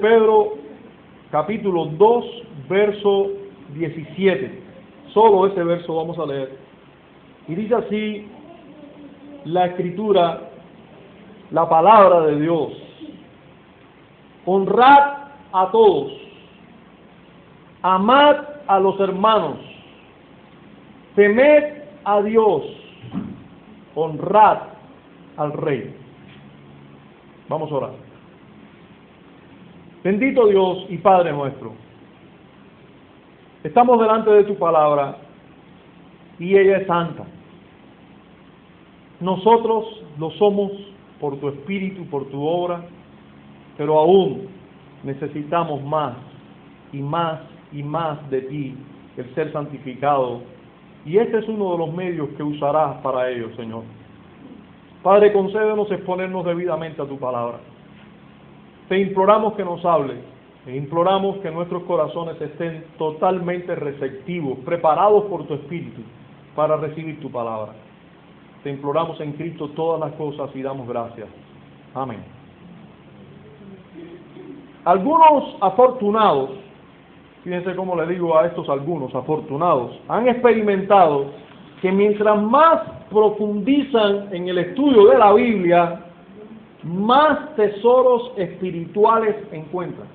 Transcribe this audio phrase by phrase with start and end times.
[0.00, 0.54] Pedro
[1.30, 2.24] capítulo 2,
[2.68, 3.30] verso
[3.74, 4.62] 17.
[5.12, 6.58] Solo ese verso vamos a leer.
[7.48, 8.28] Y dice así
[9.44, 10.50] la escritura,
[11.50, 12.72] la palabra de Dios.
[14.46, 16.12] Honrad a todos.
[17.82, 18.36] Amad
[18.66, 19.58] a los hermanos.
[21.14, 22.62] Temed a Dios.
[23.94, 24.58] Honrad
[25.36, 25.94] al rey.
[27.48, 28.09] Vamos a orar.
[30.02, 31.72] Bendito Dios y Padre nuestro,
[33.62, 35.18] estamos delante de tu palabra
[36.38, 37.24] y ella es santa.
[39.20, 40.72] Nosotros lo somos
[41.20, 42.82] por tu espíritu, por tu obra,
[43.76, 44.48] pero aún
[45.04, 46.14] necesitamos más
[46.94, 48.74] y más y más de ti,
[49.18, 50.40] el ser santificado.
[51.04, 53.82] Y este es uno de los medios que usarás para ello, Señor.
[55.02, 57.58] Padre, concédenos exponernos debidamente a tu palabra.
[58.90, 60.18] Te imploramos que nos hables,
[60.64, 66.00] te imploramos que nuestros corazones estén totalmente receptivos, preparados por tu Espíritu
[66.56, 67.72] para recibir tu palabra.
[68.64, 71.28] Te imploramos en Cristo todas las cosas y damos gracias.
[71.94, 72.18] Amén.
[74.84, 76.50] Algunos afortunados,
[77.44, 81.26] fíjense cómo le digo a estos algunos afortunados, han experimentado
[81.80, 86.09] que mientras más profundizan en el estudio de la Biblia,
[86.82, 90.08] más tesoros espirituales encuentran.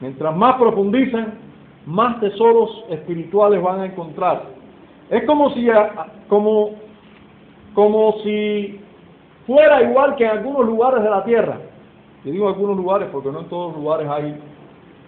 [0.00, 1.34] Mientras más profundicen,
[1.86, 4.44] más tesoros espirituales van a encontrar.
[5.10, 5.68] Es como si,
[6.28, 6.70] como,
[7.74, 8.80] como si
[9.46, 11.58] fuera igual que en algunos lugares de la tierra.
[12.24, 14.40] Y digo algunos lugares porque no en todos los lugares hay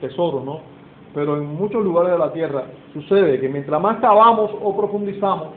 [0.01, 0.61] tesoros, ¿no?
[1.15, 5.49] Pero en muchos lugares de la tierra sucede que mientras más cavamos o profundizamos,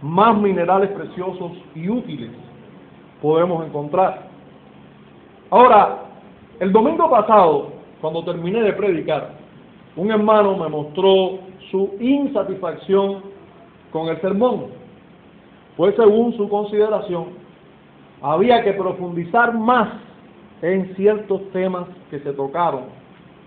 [0.00, 2.30] más minerales preciosos y útiles
[3.26, 4.28] podemos encontrar.
[5.50, 6.04] Ahora,
[6.60, 9.32] el domingo pasado, cuando terminé de predicar,
[9.96, 11.40] un hermano me mostró
[11.72, 13.22] su insatisfacción
[13.90, 14.66] con el sermón.
[15.76, 17.30] Pues según su consideración,
[18.22, 19.88] había que profundizar más
[20.62, 22.84] en ciertos temas que se tocaron,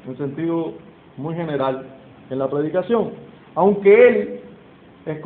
[0.05, 0.73] en sentido
[1.15, 1.85] muy general,
[2.29, 3.11] en la predicación.
[3.55, 4.41] Aunque él
[5.05, 5.19] es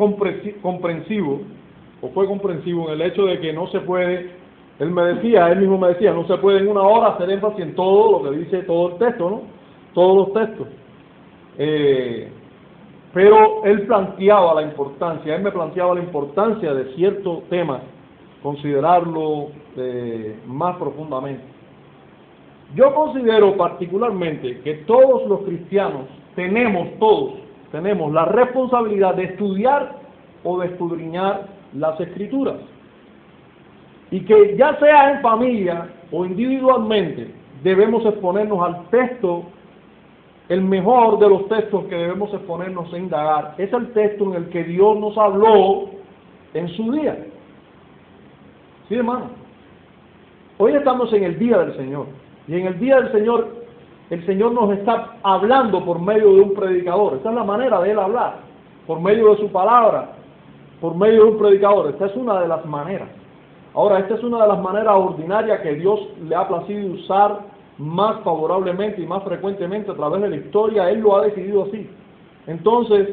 [0.62, 1.42] comprensivo
[2.04, 4.43] o fue comprensivo en el hecho de que no se puede,
[4.80, 7.60] él me decía, él mismo me decía, no se puede en una hora hacer énfasis
[7.60, 9.42] en todo lo que dice todo el texto, ¿no?
[9.94, 10.68] Todos los textos.
[11.58, 12.32] Eh,
[13.14, 17.82] pero él planteaba la importancia, él me planteaba la importancia de ciertos temas,
[18.42, 21.44] considerarlo eh, más profundamente.
[22.74, 27.36] Yo considero particularmente que todos los cristianos tenemos, todos,
[27.72, 29.96] tenemos la responsabilidad de estudiar
[30.44, 32.56] o de escudriñar las escrituras.
[34.14, 39.42] Y que ya sea en familia o individualmente, debemos exponernos al texto,
[40.50, 44.50] el mejor de los textos que debemos exponernos e indagar, es el texto en el
[44.50, 45.86] que Dios nos habló
[46.54, 47.26] en su día.
[48.88, 49.32] ¿Sí, hermano?
[50.60, 52.06] Hoy estamos en el día del Señor.
[52.48, 53.48] Y en el día del Señor,
[54.12, 57.16] el Señor nos está hablando por medio de un predicador.
[57.16, 58.42] Esta es la manera de Él hablar,
[58.86, 60.12] por medio de su palabra,
[60.80, 61.90] por medio de un predicador.
[61.90, 63.23] Esta es una de las maneras.
[63.76, 67.40] Ahora, esta es una de las maneras ordinarias que Dios le ha placido usar
[67.78, 70.90] más favorablemente y más frecuentemente a través de la historia.
[70.90, 71.90] Él lo ha decidido así.
[72.46, 73.10] Entonces,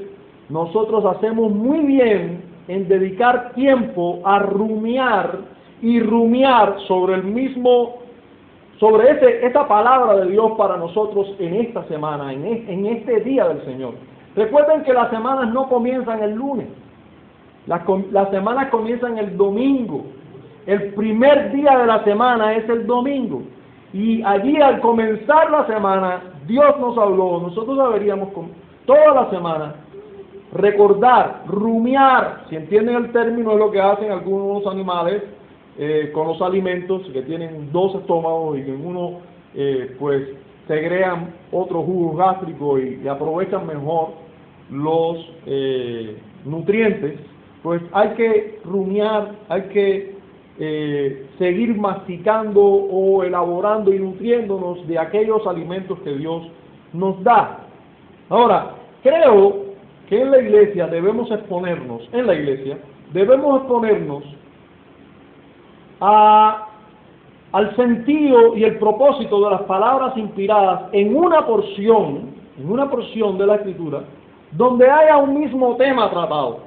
[0.51, 5.39] nosotros hacemos muy bien en dedicar tiempo a rumiar
[5.81, 7.97] y rumiar sobre el mismo,
[8.79, 13.49] sobre ese, esta palabra de Dios para nosotros en esta semana, en, en este día
[13.49, 13.95] del Señor.
[14.37, 16.67] Recuerden que las semanas no comienzan el lunes.
[17.67, 17.83] Las,
[18.13, 20.05] las semanas comienzan el domingo.
[20.71, 23.43] El primer día de la semana es el domingo.
[23.93, 28.29] Y allí al comenzar la semana, Dios nos habló, nosotros deberíamos
[28.87, 29.75] toda la semana
[30.53, 35.25] recordar, rumiar, si entienden el término, es lo que hacen algunos animales
[35.77, 39.19] eh, con los alimentos, que tienen dos estómagos y que en uno
[39.57, 40.23] eh, pues
[40.69, 44.11] segregan otro jugo gástrico y, aprovechan mejor
[44.71, 47.19] los eh, nutrientes
[47.63, 50.20] pues hay que rumiar, hay que
[50.63, 56.49] eh, seguir masticando o elaborando y nutriéndonos de aquellos alimentos que Dios
[56.93, 57.61] nos da.
[58.29, 58.73] Ahora,
[59.03, 59.65] creo
[60.07, 62.79] que en la iglesia debemos exponernos, en la iglesia
[63.15, 64.23] debemos exponernos
[65.99, 66.69] a,
[67.53, 73.39] al sentido y el propósito de las palabras inspiradas en una porción, en una porción
[73.39, 74.03] de la escritura,
[74.53, 76.59] donde haya un mismo tema tratado.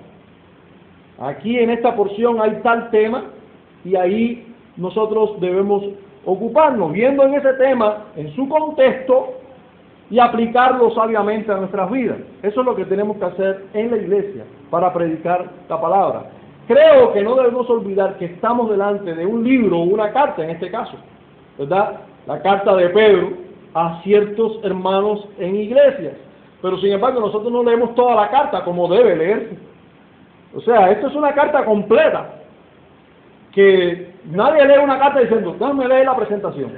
[1.20, 3.26] Aquí en esta porción hay tal tema
[3.86, 4.48] y ahí
[4.78, 5.84] nosotros debemos
[6.26, 9.34] ocuparnos viendo en ese tema, en su contexto,
[10.10, 12.18] y aplicarlo sabiamente a nuestras vidas.
[12.44, 16.26] Eso es lo que tenemos que hacer en la iglesia para predicar la palabra.
[16.68, 20.52] Creo que no debemos olvidar que estamos delante de un libro o una carta en
[20.52, 20.94] este caso,
[21.58, 22.02] ¿verdad?
[22.28, 23.32] La carta de Pedro
[23.74, 26.14] a ciertos hermanos en iglesias.
[26.62, 29.58] Pero sin embargo nosotros no leemos toda la carta como debe leerse.
[30.56, 32.43] O sea, esto es una carta completa.
[33.54, 36.72] Que nadie lee una carta diciendo, déjame leer la presentación.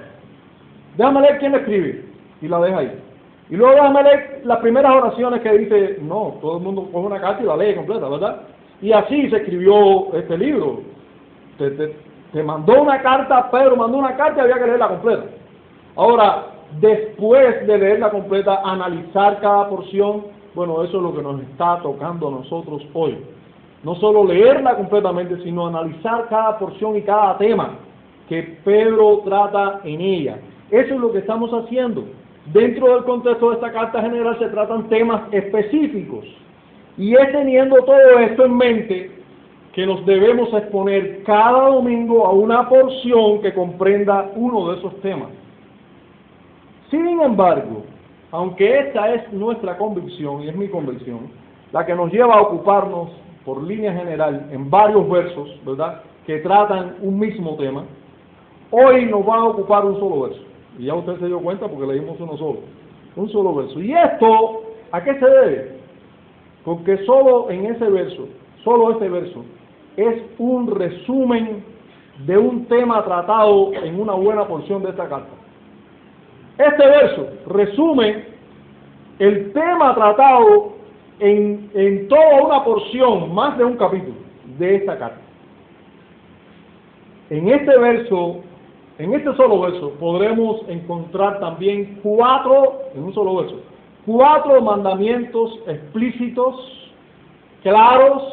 [0.98, 2.06] Déjame leer quién la escribe.
[2.42, 3.00] Y la deja ahí.
[3.50, 7.22] Y luego déjame leer las primeras oraciones que dice, no, todo el mundo coge una
[7.22, 8.42] carta y la lee completa, ¿verdad?
[8.81, 10.81] Y así se escribió este libro.
[11.57, 15.24] Te, mandó una carta, Pedro mandó una carta y había que leerla completa.
[15.95, 16.48] Ahora,
[16.81, 22.28] después de leerla completa, analizar cada porción, bueno, eso es lo que nos está tocando
[22.28, 23.18] a nosotros hoy.
[23.86, 27.76] No solo leerla completamente, sino analizar cada porción y cada tema
[28.28, 30.40] que Pedro trata en ella.
[30.72, 32.04] Eso es lo que estamos haciendo.
[32.52, 36.26] Dentro del contexto de esta carta general se tratan temas específicos.
[36.98, 39.12] Y es teniendo todo esto en mente
[39.74, 45.30] que nos debemos exponer cada domingo a una porción que comprenda uno de esos temas.
[46.90, 47.84] Sin embargo,
[48.31, 51.30] aunque esta es nuestra convicción y es mi convicción,
[51.72, 53.12] la que nos lleva a ocuparnos
[53.45, 57.83] por línea general en varios versos, ¿verdad?, que tratan un mismo tema,
[58.71, 60.42] hoy nos va a ocupar un solo verso.
[60.80, 62.59] Y ya usted se dio cuenta porque leímos uno solo,
[63.15, 63.80] un solo verso.
[63.80, 65.80] ¿Y esto a qué se debe?
[66.65, 68.27] Porque solo en ese verso,
[68.63, 69.45] solo ese verso,
[69.95, 71.63] es un resumen
[72.25, 75.30] de un tema tratado en una buena porción de esta carta.
[76.57, 78.25] Este verso resume
[79.19, 80.75] el tema tratado
[81.20, 84.16] en, en toda una porción, más de un capítulo
[84.58, 85.22] de esta carta.
[87.30, 88.42] En este verso,
[89.00, 93.62] en este solo verso, podremos encontrar también cuatro, en un solo verso,
[94.06, 96.56] cuatro mandamientos explícitos,
[97.64, 98.24] claros,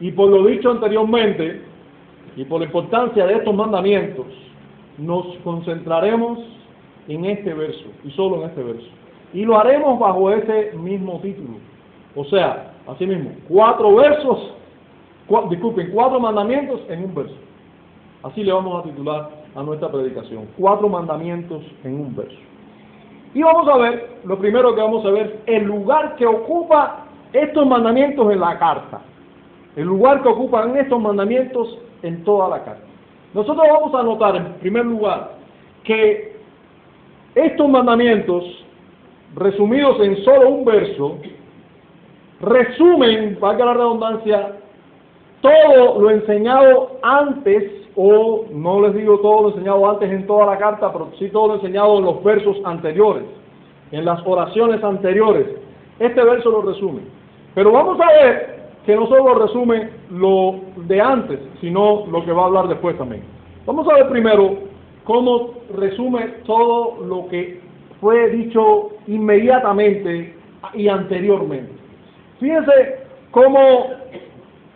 [0.00, 1.62] y por lo dicho anteriormente,
[2.36, 4.26] y por la importancia de estos mandamientos,
[4.98, 6.40] nos concentraremos
[7.08, 8.88] en este verso, y solo en este verso.
[9.32, 11.58] Y lo haremos bajo ese mismo título.
[12.16, 14.52] O sea, así mismo, cuatro versos,
[15.50, 17.36] disculpen, cuatro mandamientos en un verso.
[18.22, 22.38] Así le vamos a titular a nuestra predicación, cuatro mandamientos en un verso.
[23.34, 27.04] Y vamos a ver, lo primero que vamos a ver, el lugar que ocupa
[27.34, 29.02] estos mandamientos en la carta.
[29.76, 32.86] El lugar que ocupan estos mandamientos en toda la carta.
[33.34, 35.32] Nosotros vamos a notar, en primer lugar,
[35.84, 36.34] que
[37.34, 38.42] estos mandamientos,
[39.34, 41.18] resumidos en solo un verso,
[42.40, 44.56] resumen, valga la redundancia,
[45.40, 50.58] todo lo enseñado antes o no les digo todo lo enseñado antes en toda la
[50.58, 53.24] carta, pero sí todo lo enseñado en los versos anteriores,
[53.90, 55.46] en las oraciones anteriores.
[55.98, 57.00] Este verso lo resume.
[57.54, 62.42] Pero vamos a ver que no solo resume lo de antes, sino lo que va
[62.42, 63.22] a hablar después también.
[63.64, 64.58] Vamos a ver primero
[65.04, 67.60] cómo resume todo lo que
[68.00, 70.34] fue dicho inmediatamente
[70.74, 71.72] y anteriormente.
[72.40, 72.98] Fíjense
[73.30, 73.86] cómo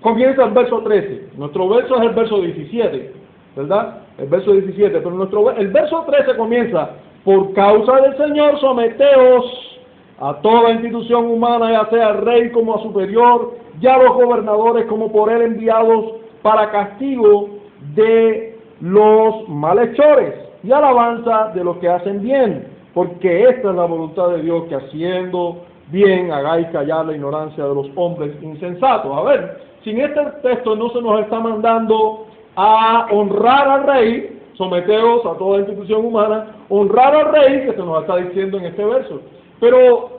[0.01, 1.31] comienza el verso 13.
[1.37, 3.13] Nuestro verso es el verso 17,
[3.57, 3.99] ¿verdad?
[4.19, 6.91] El verso 17, pero nuestro, el verso 13 comienza,
[7.25, 9.71] por causa del Señor, someteos
[10.21, 15.33] a toda institución humana, ya sea rey como a superior, ya los gobernadores como por
[15.33, 17.49] él enviados para castigo
[17.95, 24.29] de los malhechores y alabanza de los que hacen bien, porque esta es la voluntad
[24.31, 29.17] de Dios que haciendo bien hagáis callar la ignorancia de los hombres insensatos.
[29.17, 35.25] A ver, sin este texto no se nos está mandando a honrar al rey, someteos
[35.27, 39.21] a toda institución humana, honrar al rey, que se nos está diciendo en este verso.
[39.59, 40.11] Pero,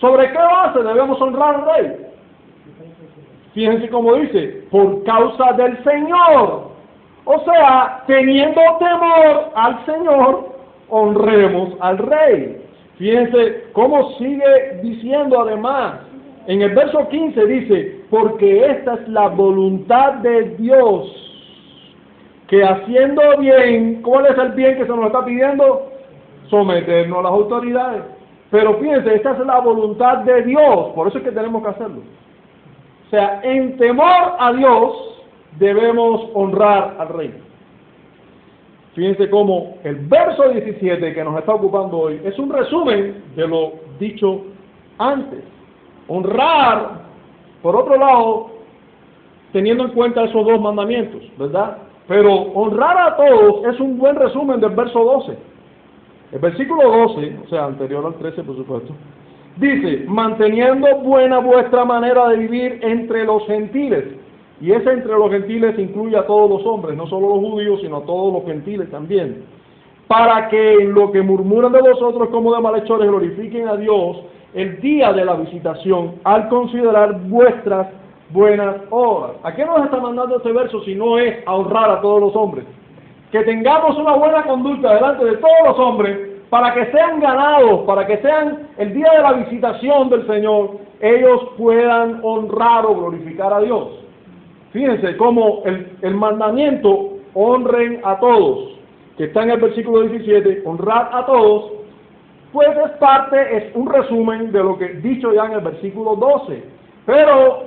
[0.00, 2.06] ¿sobre qué base debemos honrar al rey?
[3.54, 6.72] Fíjense cómo dice, por causa del Señor.
[7.24, 10.56] O sea, teniendo temor al Señor,
[10.88, 12.62] honremos al rey.
[13.02, 16.02] Fíjense cómo sigue diciendo además,
[16.46, 21.10] en el verso 15 dice, porque esta es la voluntad de Dios,
[22.46, 25.90] que haciendo bien, ¿cuál es el bien que se nos está pidiendo?
[26.48, 28.02] Someternos a las autoridades.
[28.52, 32.02] Pero fíjense, esta es la voluntad de Dios, por eso es que tenemos que hacerlo.
[33.08, 35.24] O sea, en temor a Dios
[35.58, 37.34] debemos honrar al rey.
[38.94, 43.72] Fíjense cómo el verso 17 que nos está ocupando hoy es un resumen de lo
[43.98, 44.42] dicho
[44.98, 45.40] antes.
[46.08, 47.02] Honrar,
[47.62, 48.50] por otro lado,
[49.52, 51.78] teniendo en cuenta esos dos mandamientos, ¿verdad?
[52.06, 55.38] Pero honrar a todos es un buen resumen del verso 12.
[56.32, 58.92] El versículo 12, o sea, anterior al 13, por supuesto,
[59.56, 64.04] dice, manteniendo buena vuestra manera de vivir entre los gentiles.
[64.62, 67.96] Y ese entre los gentiles incluye a todos los hombres, no solo los judíos, sino
[67.96, 69.44] a todos los gentiles también.
[70.06, 74.22] Para que en lo que murmuran de vosotros como de malhechores glorifiquen a Dios
[74.54, 77.88] el día de la visitación al considerar vuestras
[78.30, 79.32] buenas obras.
[79.42, 82.36] ¿A qué nos está mandando este verso si no es a honrar a todos los
[82.36, 82.64] hombres?
[83.32, 86.18] Que tengamos una buena conducta delante de todos los hombres
[86.50, 91.48] para que sean ganados, para que sean el día de la visitación del Señor, ellos
[91.58, 94.01] puedan honrar o glorificar a Dios.
[94.72, 98.78] Fíjense cómo el, mandamiento honren a todos,
[99.18, 101.72] que está en el versículo 17, honrar a todos,
[102.52, 106.64] pues es parte, es un resumen de lo que dicho ya en el versículo 12.
[107.04, 107.64] Pero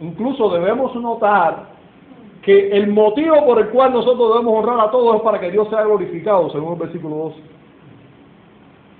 [0.00, 1.68] incluso debemos notar
[2.42, 5.68] que el motivo por el cual nosotros debemos honrar a todos es para que Dios
[5.68, 7.36] sea glorificado, según el versículo 12.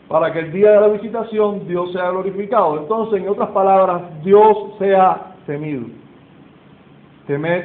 [0.08, 2.78] Para que el día de la visitación Dios sea glorificado.
[2.80, 5.99] Entonces, en otras palabras, Dios sea temido.
[7.30, 7.62] Temed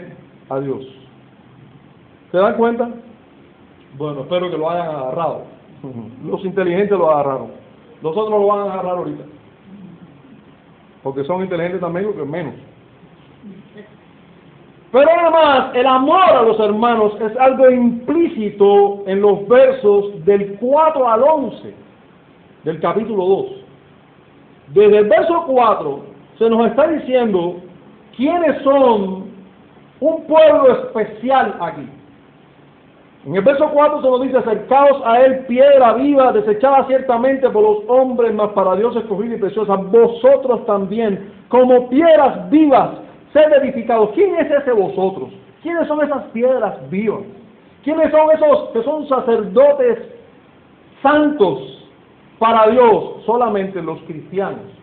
[0.51, 0.86] a Dios.
[2.31, 2.88] ¿Se dan cuenta?
[3.98, 5.45] Bueno, espero que lo hayan agarrado.
[6.24, 7.48] Los inteligentes lo agarraron.
[8.03, 9.24] Los otros lo van a agarrar ahorita.
[11.01, 12.53] Porque son inteligentes también, que menos.
[14.91, 21.10] Pero además, el amor a los hermanos es algo implícito en los versos del 4
[21.10, 21.74] al 11
[22.65, 23.45] del capítulo 2.
[24.75, 26.03] Desde el verso 4
[26.38, 27.55] se nos está diciendo
[28.15, 29.25] quiénes son
[30.00, 31.90] un pueblo especial aquí.
[33.25, 37.64] En el verso 4 se nos dice, acercaos a él piedra viva, desechada ciertamente por
[37.64, 42.92] los hombres, mas para Dios escogida y preciosa, vosotros también, como piedras vivas,
[43.34, 44.12] sed edificados.
[44.14, 45.30] ¿Quién es ese vosotros?
[45.64, 47.24] ¿Quiénes son esas piedras vivas?
[47.84, 49.98] ¿Quiénes son esos que son sacerdotes
[51.02, 51.90] santos
[52.38, 53.24] para Dios?
[53.25, 54.75] Solamente los cristianos.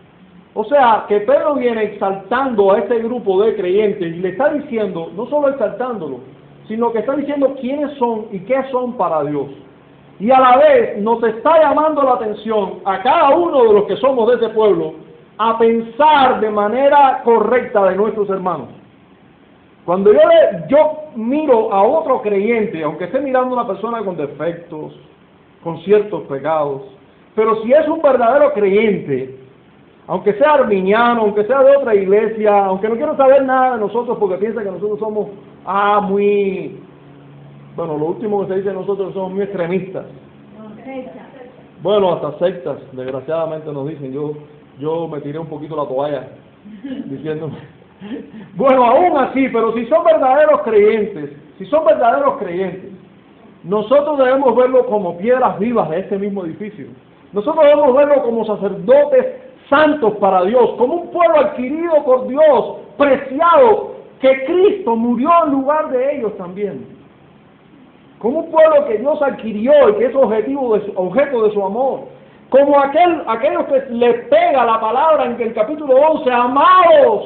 [0.55, 5.11] O sea, que Pedro viene exaltando a este grupo de creyentes y le está diciendo,
[5.15, 6.19] no solo exaltándolo,
[6.67, 9.47] sino que está diciendo quiénes son y qué son para Dios.
[10.19, 13.97] Y a la vez nos está llamando la atención a cada uno de los que
[13.97, 14.93] somos de ese pueblo
[15.39, 18.69] a pensar de manera correcta de nuestros hermanos.
[19.85, 24.15] Cuando yo, le, yo miro a otro creyente, aunque esté mirando a una persona con
[24.15, 24.97] defectos,
[25.63, 26.83] con ciertos pecados,
[27.35, 29.42] pero si es un verdadero creyente,
[30.07, 34.17] aunque sea arminiano, aunque sea de otra iglesia, aunque no quiero saber nada de nosotros
[34.19, 35.29] porque piensa que nosotros somos
[35.65, 36.79] ah, muy,
[37.75, 40.05] bueno, lo último que se dice nosotros somos muy extremistas.
[41.81, 44.33] Bueno, hasta sectas, desgraciadamente nos dicen, yo,
[44.79, 46.27] yo me tiré un poquito la toalla
[47.05, 47.55] diciéndome,
[48.55, 52.91] bueno, aún así, pero si son verdaderos creyentes, si son verdaderos creyentes,
[53.63, 56.87] nosotros debemos verlo como piedras vivas de este mismo edificio.
[57.31, 59.42] Nosotros debemos verlo como sacerdotes
[59.73, 65.89] santos para Dios, como un pueblo adquirido por Dios, preciado, que Cristo murió en lugar
[65.89, 66.85] de ellos también.
[68.19, 71.65] Como un pueblo que Dios adquirió y que es objetivo de su, objeto de su
[71.65, 72.01] amor.
[72.49, 77.23] Como aquel, aquellos que le pega la palabra en el capítulo 11, amados.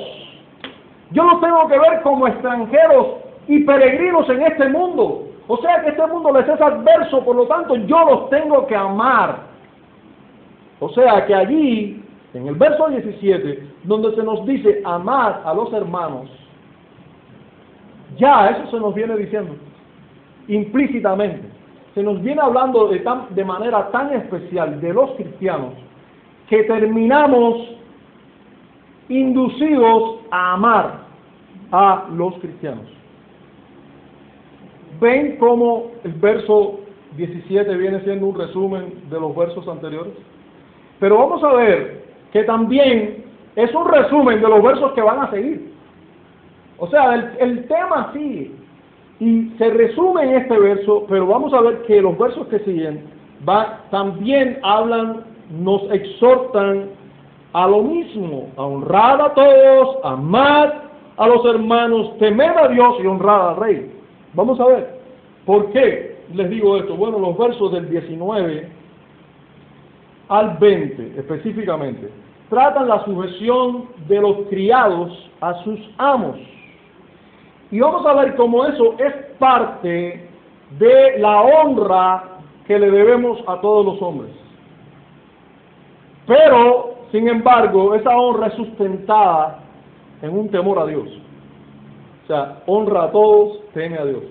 [1.11, 3.07] Yo los tengo que ver como extranjeros
[3.47, 5.23] y peregrinos en este mundo.
[5.47, 8.75] O sea que este mundo les es adverso, por lo tanto yo los tengo que
[8.75, 9.39] amar.
[10.79, 15.71] O sea que allí, en el verso 17, donde se nos dice amar a los
[15.73, 16.29] hermanos,
[18.17, 19.55] ya eso se nos viene diciendo,
[20.47, 21.41] implícitamente.
[21.93, 25.73] Se nos viene hablando de, tan, de manera tan especial de los cristianos
[26.47, 27.75] que terminamos
[29.09, 30.99] inducidos a amar
[31.71, 32.85] a los cristianos.
[34.99, 36.79] ¿Ven cómo el verso
[37.17, 40.13] 17 viene siendo un resumen de los versos anteriores?
[40.99, 42.06] Pero vamos a ver
[42.37, 43.25] que también
[43.55, 45.73] es un resumen de los versos que van a seguir.
[46.77, 48.51] O sea, el, tema sigue
[49.19, 53.05] y se resume en este verso, pero vamos a ver que los versos que siguen
[53.49, 56.89] va, también hablan, nos exhortan
[57.53, 60.83] a lo mismo, a honrar a todos, a amar
[61.17, 63.91] a los hermanos, temer a Dios y honrar al Rey.
[64.35, 64.99] Vamos a ver,
[65.43, 66.95] ¿por qué les digo esto?
[66.95, 68.69] Bueno, los versos del 19
[70.29, 75.11] al 20 específicamente tratan la sujeción de los criados
[75.41, 76.37] a sus amos.
[77.71, 80.29] Y vamos a ver cómo eso es parte
[80.79, 82.23] de la honra
[82.65, 84.31] que le debemos a todos los hombres.
[86.25, 89.59] Pero, sin embargo, esa honra es sustentada
[90.21, 91.07] en un temor a Dios.
[92.23, 94.23] O sea, honra a todos, teme a Dios.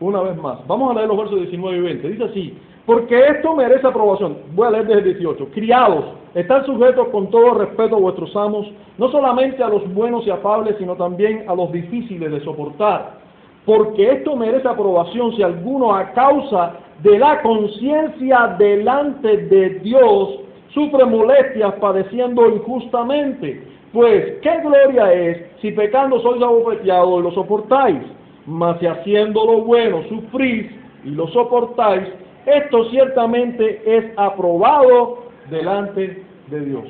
[0.00, 0.64] una vez más.
[0.68, 2.08] Vamos a leer los versos 19 y 20.
[2.10, 2.58] Dice así,
[2.88, 4.38] porque esto merece aprobación.
[4.54, 5.48] Voy a leer desde el 18.
[5.52, 8.66] Criados, están sujetos con todo respeto a vuestros amos,
[8.96, 13.18] no solamente a los buenos y afables, sino también a los difíciles de soportar.
[13.66, 20.40] Porque esto merece aprobación si alguno a causa de la conciencia delante de Dios
[20.72, 23.64] sufre molestias padeciendo injustamente.
[23.92, 28.00] Pues, ¿qué gloria es si pecando sois abofeteados y lo soportáis?
[28.46, 30.70] Mas si haciendo lo bueno sufrís
[31.04, 32.08] y lo soportáis,
[32.56, 36.84] esto ciertamente es aprobado delante de Dios.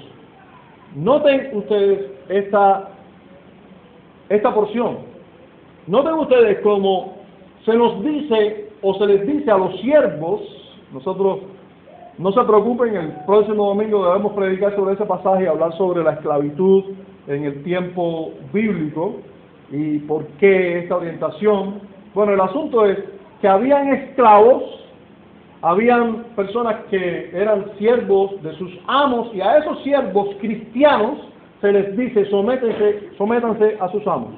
[0.95, 2.89] Noten ustedes esta,
[4.29, 4.99] esta porción.
[5.87, 7.15] Noten ustedes cómo
[7.65, 10.41] se nos dice o se les dice a los siervos,
[10.93, 11.41] nosotros
[12.19, 16.13] no se preocupen, el próximo domingo debemos predicar sobre ese pasaje y hablar sobre la
[16.13, 16.85] esclavitud
[17.27, 19.17] en el tiempo bíblico
[19.71, 21.81] y por qué esta orientación.
[22.15, 22.99] Bueno, el asunto es
[23.41, 24.63] que habían esclavos
[25.63, 31.19] habían personas que eran siervos de sus amos y a esos siervos cristianos
[31.61, 34.35] se les dice sométense, sométanse a sus amos.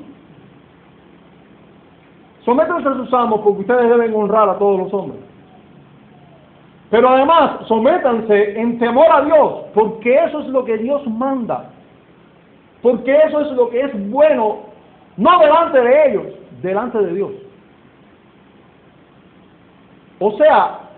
[2.44, 5.20] Sométanse a sus amos porque ustedes deben honrar a todos los hombres.
[6.88, 11.70] Pero además, sométanse en temor a Dios, porque eso es lo que Dios manda.
[12.82, 14.60] Porque eso es lo que es bueno,
[15.16, 16.26] no delante de ellos,
[16.62, 17.30] delante de Dios.
[20.18, 20.89] O sea,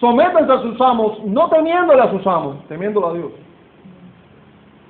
[0.00, 3.32] Sométanse a sus amos, no temiéndole a sus amos, temiéndole a Dios.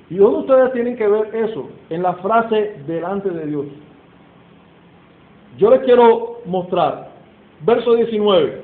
[0.08, 1.68] ¿Y dónde ustedes tienen que ver eso?
[1.90, 3.66] En la frase delante de Dios.
[5.58, 7.10] Yo les quiero mostrar,
[7.62, 8.62] verso 19,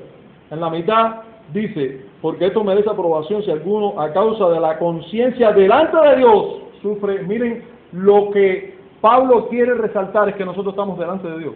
[0.51, 1.15] en la mitad
[1.53, 6.61] dice, porque esto merece aprobación si alguno a causa de la conciencia delante de Dios
[6.81, 7.23] sufre.
[7.23, 11.55] Miren, lo que Pablo quiere resaltar es que nosotros estamos delante de Dios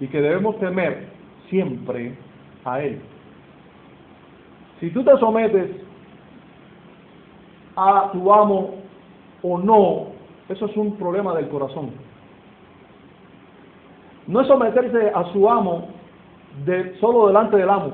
[0.00, 1.08] y que debemos temer
[1.48, 2.14] siempre
[2.64, 3.00] a Él.
[4.80, 5.70] Si tú te sometes
[7.76, 8.74] a tu amo
[9.42, 10.06] o no,
[10.48, 11.90] eso es un problema del corazón.
[14.26, 15.88] No es someterse a su amo
[16.64, 17.92] de, solo delante del amo.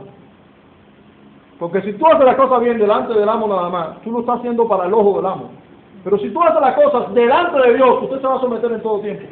[1.59, 4.39] Porque si tú haces las cosas bien delante del amo nada más, tú lo estás
[4.39, 5.51] haciendo para el ojo del amo.
[6.03, 8.83] Pero si tú haces las cosas delante de Dios, usted se va a someter en
[8.83, 9.25] todo tiempo.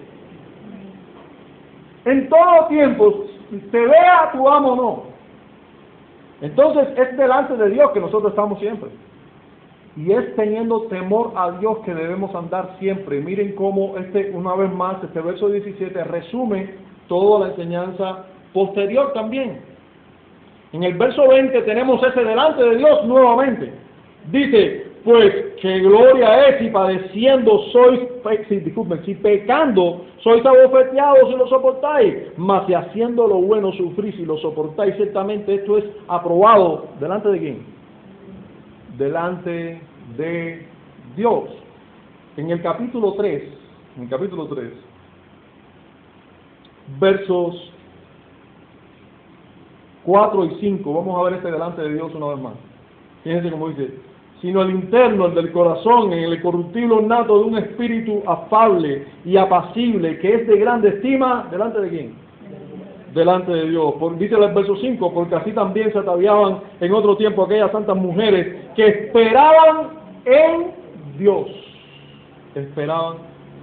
[2.05, 3.25] En todo tiempo,
[3.71, 5.08] te vea tu amo o no,
[6.41, 8.91] entonces es delante de Dios que nosotros estamos siempre.
[9.97, 13.21] Y es teniendo temor a Dios que debemos andar siempre.
[13.21, 16.71] Miren cómo este, una vez más, este verso 17 resume
[17.09, 19.61] toda la enseñanza posterior también.
[20.73, 23.73] En el verso 20 tenemos ese delante de Dios nuevamente.
[24.31, 28.01] Dice, pues qué gloria es si padeciendo sois,
[28.49, 34.19] si, disculpen, si pecando sois abofeteados y lo soportáis, mas si haciendo lo bueno sufrís
[34.19, 36.89] y lo soportáis, ciertamente esto es aprobado.
[37.01, 37.67] ¿Delante de quién?
[38.97, 39.81] Delante
[40.17, 40.67] de
[41.17, 41.45] Dios.
[42.37, 43.43] En el capítulo 3,
[43.97, 44.73] en el capítulo 3,
[47.01, 47.73] versos
[50.05, 52.55] 4 y 5, vamos a ver este delante de Dios una vez más.
[53.25, 54.08] Fíjense cómo dice,
[54.41, 59.37] sino el interno, el del corazón, en el corruptible nato de un espíritu afable y
[59.37, 62.15] apacible, que es de grande estima, ¿delante de quién?
[63.15, 63.95] Delante de Dios.
[63.99, 67.97] Por, dice el verso 5, porque así también se ataviaban en otro tiempo aquellas santas
[67.97, 69.89] mujeres que esperaban
[70.25, 70.73] en
[71.19, 71.49] Dios.
[72.55, 73.17] Esperaban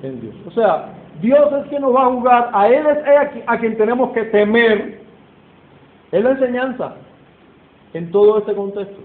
[0.04, 0.36] en Dios.
[0.48, 4.12] O sea, Dios es quien nos va a jugar, a Él es a quien tenemos
[4.12, 5.00] que temer.
[6.12, 6.96] Es la enseñanza
[7.94, 9.02] en todo este contexto.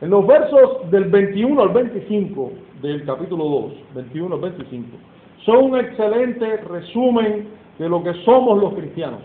[0.00, 2.50] En los versos del 21 al 25
[2.82, 4.88] del capítulo 2, 21 al 25,
[5.46, 9.20] son un excelente resumen de lo que somos los cristianos.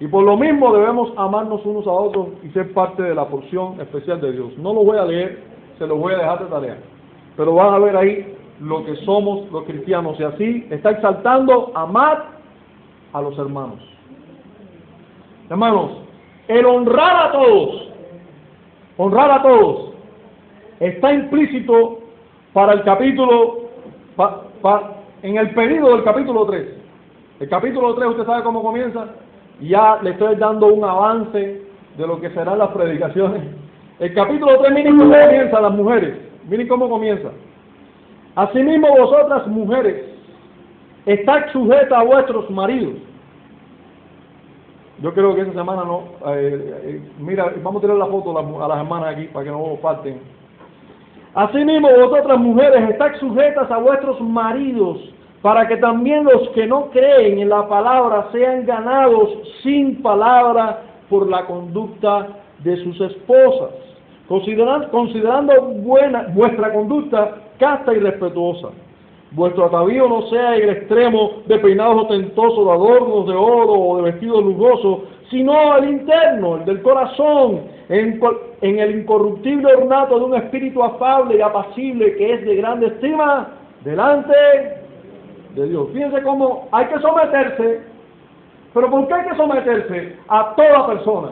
[0.00, 3.80] Y por lo mismo debemos amarnos unos a otros y ser parte de la porción
[3.80, 4.58] especial de Dios.
[4.58, 5.42] No lo voy a leer,
[5.78, 6.78] se lo voy a dejar de tarea.
[7.36, 10.18] Pero van a ver ahí lo que somos los cristianos.
[10.18, 12.30] Y así está exaltando amar
[13.12, 13.78] a los hermanos.
[15.48, 15.92] Hermanos,
[16.48, 17.85] el honrar a todos
[18.96, 19.92] honrar a todos,
[20.80, 22.00] está implícito
[22.52, 23.68] para el capítulo,
[25.22, 26.66] en el pedido del capítulo 3.
[27.40, 29.06] El capítulo 3, usted sabe cómo comienza,
[29.60, 31.62] ya le estoy dando un avance
[31.96, 33.42] de lo que serán las predicaciones.
[33.98, 36.16] El capítulo 3, miren cómo comienza las mujeres,
[36.48, 37.28] miren cómo comienza.
[38.34, 40.04] Asimismo vosotras mujeres,
[41.06, 42.94] estad sujetas a vuestros maridos
[45.02, 46.04] yo creo que esa semana no.
[46.32, 49.78] Eh, eh, mira, vamos a tirar la foto a las, hermanas aquí para que no
[49.84, 50.18] Así
[51.34, 54.98] Asimismo, vosotras mujeres, estáis sujetas a vuestros maridos,
[55.42, 59.28] para que también los que no creen en la palabra sean ganados
[59.62, 62.28] sin palabra por la conducta
[62.64, 63.74] de sus esposas,
[64.28, 68.68] considerando, considerando buena vuestra conducta casta y respetuosa.
[69.32, 74.10] Vuestro atavío no sea el extremo de peinados ostentosos, de adornos de oro o de
[74.10, 78.20] vestidos lujosos, sino el interno, el del corazón, en,
[78.60, 83.48] en el incorruptible ornato de un espíritu afable y apacible que es de grande estima
[83.84, 84.32] delante
[85.54, 85.88] de Dios.
[85.92, 87.80] Fíjense cómo hay que someterse,
[88.74, 90.16] pero ¿por qué hay que someterse?
[90.28, 91.28] A toda persona.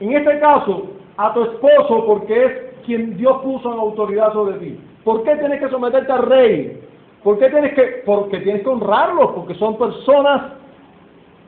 [0.00, 2.52] En este caso, a tu esposo, porque es
[2.84, 4.80] quien Dios puso en autoridad sobre ti.
[5.04, 6.81] ¿Por qué tienes que someterte al rey?
[7.22, 8.02] ¿Por qué tienes que?
[8.04, 10.52] Porque tienes que honrarlos, porque son personas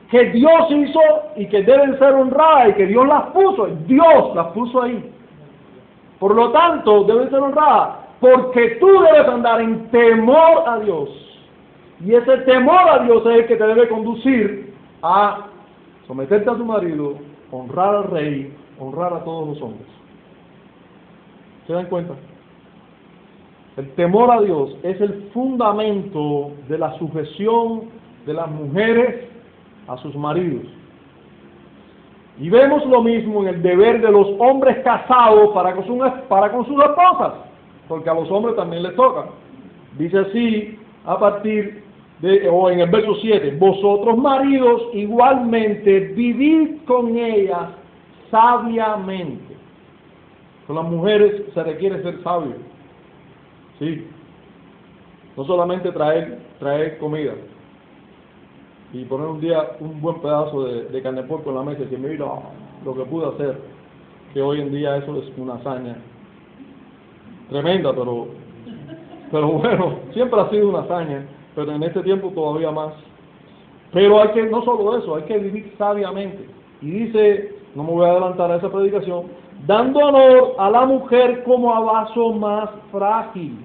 [0.09, 0.99] que Dios hizo
[1.35, 3.67] y que deben ser honradas y que Dios las puso.
[3.85, 5.11] Dios las puso ahí.
[6.19, 11.09] Por lo tanto, deben ser honradas porque tú debes andar en temor a Dios.
[12.03, 15.47] Y ese temor a Dios es el que te debe conducir a
[16.07, 17.15] someterte a tu marido,
[17.51, 19.87] honrar al rey, honrar a todos los hombres.
[21.67, 22.13] ¿Se dan cuenta?
[23.77, 27.89] El temor a Dios es el fundamento de la sujeción
[28.25, 29.27] de las mujeres
[29.87, 30.63] a sus maridos.
[32.39, 35.97] Y vemos lo mismo en el deber de los hombres casados para con, sus,
[36.29, 37.33] para con sus esposas,
[37.87, 39.25] porque a los hombres también les toca.
[39.97, 41.83] Dice así a partir
[42.19, 47.71] de, o en el verso 7, vosotros maridos igualmente vivid con ellas
[48.31, 49.55] sabiamente.
[50.65, 52.74] Con las mujeres se requiere ser sabio.
[53.79, 54.07] Sí.
[55.35, 57.33] No solamente traer, traer comida
[58.93, 61.85] y poner un día un buen pedazo de, de carne porco en la mesa y
[61.85, 62.25] decir, mira
[62.85, 63.57] lo que pude hacer,
[64.33, 65.97] que hoy en día eso es una hazaña
[67.49, 68.27] tremenda, pero,
[69.31, 72.93] pero bueno, siempre ha sido una hazaña, pero en este tiempo todavía más.
[73.91, 76.45] Pero hay que, no solo eso, hay que vivir sabiamente.
[76.81, 79.23] Y dice, no me voy a adelantar a esa predicación,
[79.65, 83.57] dando honor a la mujer como a vaso más frágil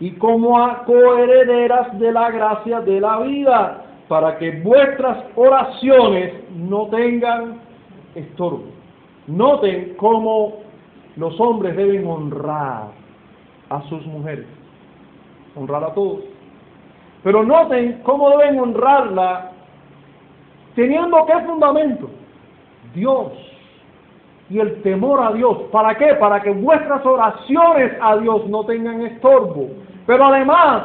[0.00, 6.86] y como a coherederas de la gracia de la vida, para que vuestras oraciones no
[6.88, 7.60] tengan
[8.14, 8.64] estorbo.
[9.26, 10.54] Noten cómo
[11.16, 12.88] los hombres deben honrar
[13.70, 14.46] a sus mujeres,
[15.56, 16.20] honrar a todos.
[17.22, 19.52] Pero noten cómo deben honrarla
[20.74, 22.10] teniendo qué fundamento?
[22.94, 23.32] Dios
[24.50, 25.64] y el temor a Dios.
[25.72, 26.14] ¿Para qué?
[26.14, 29.68] Para que vuestras oraciones a Dios no tengan estorbo.
[30.06, 30.82] Pero además,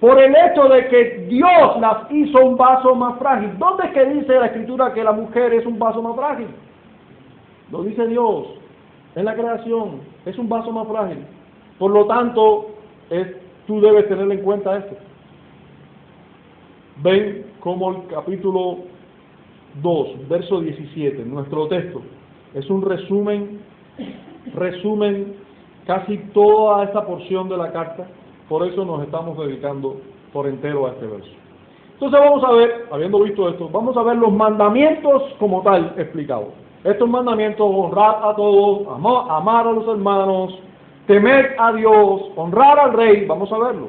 [0.00, 3.58] por el hecho de que Dios las hizo un vaso más frágil.
[3.58, 6.48] ¿Dónde es que dice la escritura que la mujer es un vaso más frágil?
[7.70, 8.46] Lo dice Dios.
[9.14, 11.18] En la creación es un vaso más frágil.
[11.78, 12.70] Por lo tanto,
[13.10, 13.26] es,
[13.66, 14.96] tú debes tener en cuenta esto.
[17.02, 18.78] Ven como el capítulo
[19.82, 22.02] 2, verso 17, nuestro texto,
[22.54, 23.60] es un resumen,
[24.54, 25.36] resumen
[25.86, 28.06] casi toda esta porción de la carta,
[28.48, 30.00] por eso nos estamos dedicando
[30.32, 31.30] por entero a este verso.
[31.94, 36.48] Entonces vamos a ver, habiendo visto esto, vamos a ver los mandamientos como tal explicados.
[36.82, 40.58] Estos mandamientos, honrar a todos, amar a los hermanos,
[41.06, 43.88] temer a Dios, honrar al rey, vamos a verlo.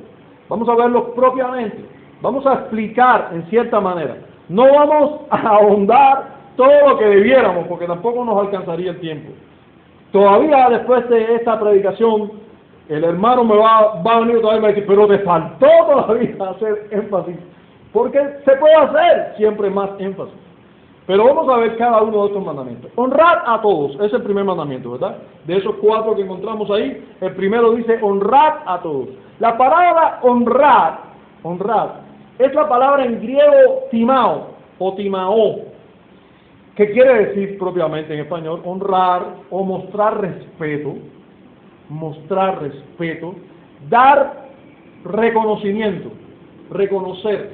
[0.50, 1.86] Vamos a verlos propiamente.
[2.22, 4.18] Vamos a explicar en cierta manera.
[4.50, 9.32] No vamos a ahondar todo lo que debiéramos, porque tampoco nos alcanzaría el tiempo.
[10.12, 12.34] Todavía después de esta predicación,
[12.88, 15.20] el hermano me va, va a venir todavía y me va a decir, pero te
[15.20, 17.38] faltó todavía hacer énfasis,
[17.92, 20.36] porque se puede hacer siempre más énfasis.
[21.08, 22.92] Pero vamos a ver cada uno de estos mandamientos.
[22.96, 25.18] Honrar a todos, es el primer mandamiento, ¿verdad?
[25.46, 29.10] De esos cuatro que encontramos ahí, el primero dice honrar a todos.
[29.40, 31.00] La palabra honrar,
[31.42, 32.02] honrar,
[32.38, 35.71] es la palabra en griego timao o timao,
[36.82, 40.96] que quiere decir propiamente en español honrar o mostrar respeto,
[41.90, 43.36] mostrar respeto,
[43.88, 44.48] dar
[45.04, 46.10] reconocimiento,
[46.72, 47.52] reconocer.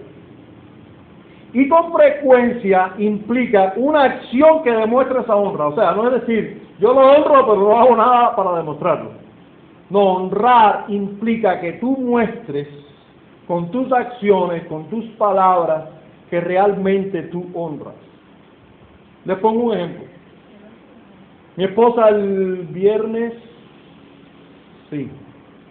[1.52, 5.68] Y con frecuencia implica una acción que demuestre esa honra.
[5.68, 9.12] O sea, no es decir, yo lo honro, pero no hago nada para demostrarlo.
[9.90, 12.70] No, honrar implica que tú muestres
[13.46, 15.84] con tus acciones, con tus palabras,
[16.30, 18.08] que realmente tú honras.
[19.28, 20.06] Les pongo un ejemplo.
[21.58, 23.34] Mi esposa el viernes,
[24.90, 25.10] sí,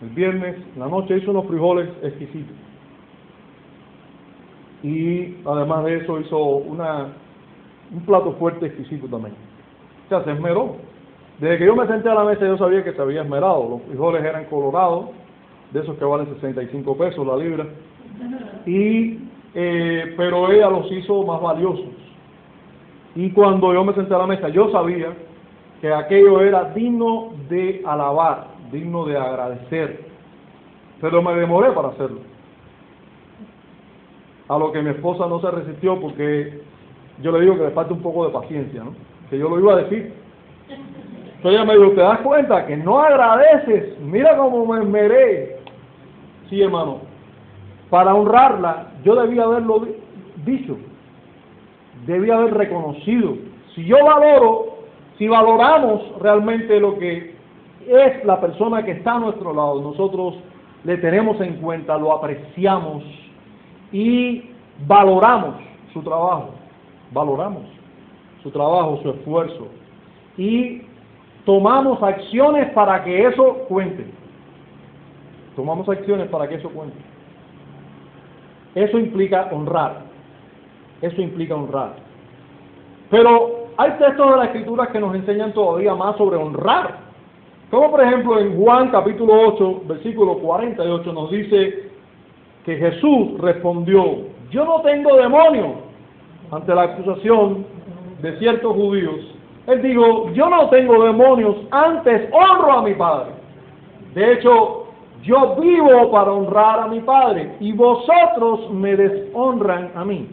[0.02, 2.54] el viernes, la noche hizo unos frijoles exquisitos.
[4.82, 7.14] Y además de eso hizo una,
[7.90, 9.34] un plato fuerte exquisito también.
[10.04, 10.76] O sea, se esmeró.
[11.38, 13.66] Desde que yo me senté a la mesa yo sabía que se había esmerado.
[13.70, 15.06] Los frijoles eran colorados,
[15.72, 17.66] de esos que valen 65 pesos la libra.
[18.66, 19.18] y,
[19.54, 21.95] eh, pero ella los hizo más valiosos.
[23.16, 25.08] Y cuando yo me senté a la mesa, yo sabía
[25.80, 30.04] que aquello era digno de alabar, digno de agradecer,
[31.00, 32.20] pero me demoré para hacerlo.
[34.48, 36.60] A lo que mi esposa no se resistió porque
[37.22, 38.94] yo le digo que le falta un poco de paciencia, ¿no?
[39.30, 40.12] que yo lo iba a decir.
[40.68, 43.98] Entonces ella me dijo, ¿te das cuenta que no agradeces?
[44.00, 45.58] Mira cómo me esmeré.
[46.50, 46.98] Sí, hermano,
[47.88, 49.86] para honrarla yo debía haberlo
[50.44, 50.76] dicho,
[52.06, 53.36] debía haber reconocido.
[53.74, 54.78] Si yo valoro,
[55.18, 57.34] si valoramos realmente lo que
[57.86, 60.34] es la persona que está a nuestro lado, nosotros
[60.84, 63.02] le tenemos en cuenta, lo apreciamos
[63.92, 64.50] y
[64.86, 65.56] valoramos
[65.92, 66.50] su trabajo,
[67.12, 67.64] valoramos
[68.42, 69.68] su trabajo, su esfuerzo
[70.36, 70.82] y
[71.44, 74.06] tomamos acciones para que eso cuente.
[75.54, 76.98] Tomamos acciones para que eso cuente.
[78.74, 80.05] Eso implica honrar.
[81.02, 81.94] Eso implica honrar.
[83.10, 87.06] Pero hay textos de la Escritura que nos enseñan todavía más sobre honrar.
[87.70, 91.90] Como por ejemplo en Juan capítulo 8, versículo 48 nos dice
[92.64, 94.18] que Jesús respondió,
[94.50, 95.74] yo no tengo demonio
[96.50, 97.66] ante la acusación
[98.22, 99.16] de ciertos judíos.
[99.66, 103.32] Él dijo, yo no tengo demonios, antes honro a mi Padre.
[104.14, 104.86] De hecho,
[105.22, 110.28] yo vivo para honrar a mi Padre y vosotros me deshonran a mí.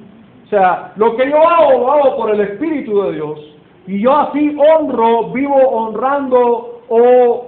[0.54, 3.40] Sea, lo que yo hago, lo hago por el Espíritu de Dios
[3.88, 7.48] y yo así honro, vivo honrando o,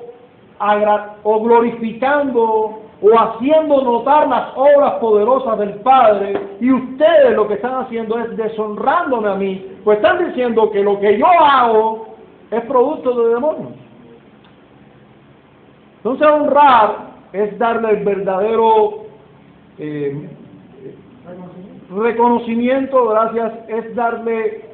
[1.22, 7.76] o glorificando o haciendo notar las obras poderosas del Padre y ustedes lo que están
[7.76, 12.08] haciendo es deshonrándome a mí, pues están diciendo que lo que yo hago
[12.50, 13.74] es producto de demonios.
[15.98, 16.96] Entonces honrar
[17.34, 19.06] es darle el verdadero
[19.78, 20.28] eh,
[21.90, 24.66] reconocimiento, gracias, es darle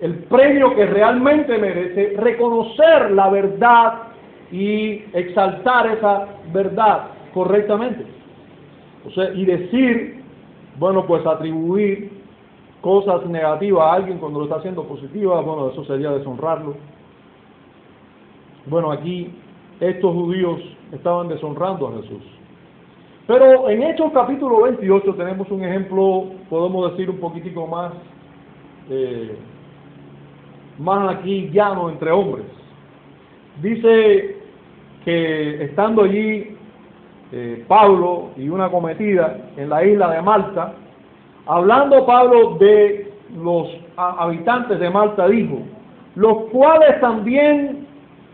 [0.00, 3.94] el premio que realmente merece, reconocer la verdad
[4.50, 8.04] y exaltar esa verdad correctamente.
[9.06, 10.22] O sea, y decir,
[10.78, 12.10] bueno, pues atribuir
[12.80, 16.74] cosas negativas a alguien cuando lo está haciendo positiva, bueno, eso sería deshonrarlo.
[18.66, 19.30] Bueno, aquí
[19.80, 20.60] estos judíos
[20.92, 22.22] estaban deshonrando a Jesús.
[23.30, 27.92] Pero en Hechos capítulo 28 tenemos un ejemplo, podemos decir un poquitico más,
[28.90, 29.36] eh,
[30.80, 32.44] más aquí llano entre hombres.
[33.62, 34.36] Dice
[35.04, 36.56] que estando allí
[37.30, 40.74] eh, Pablo y una cometida en la isla de Malta,
[41.46, 45.60] hablando Pablo de los habitantes de Malta, dijo,
[46.16, 47.86] los cuales también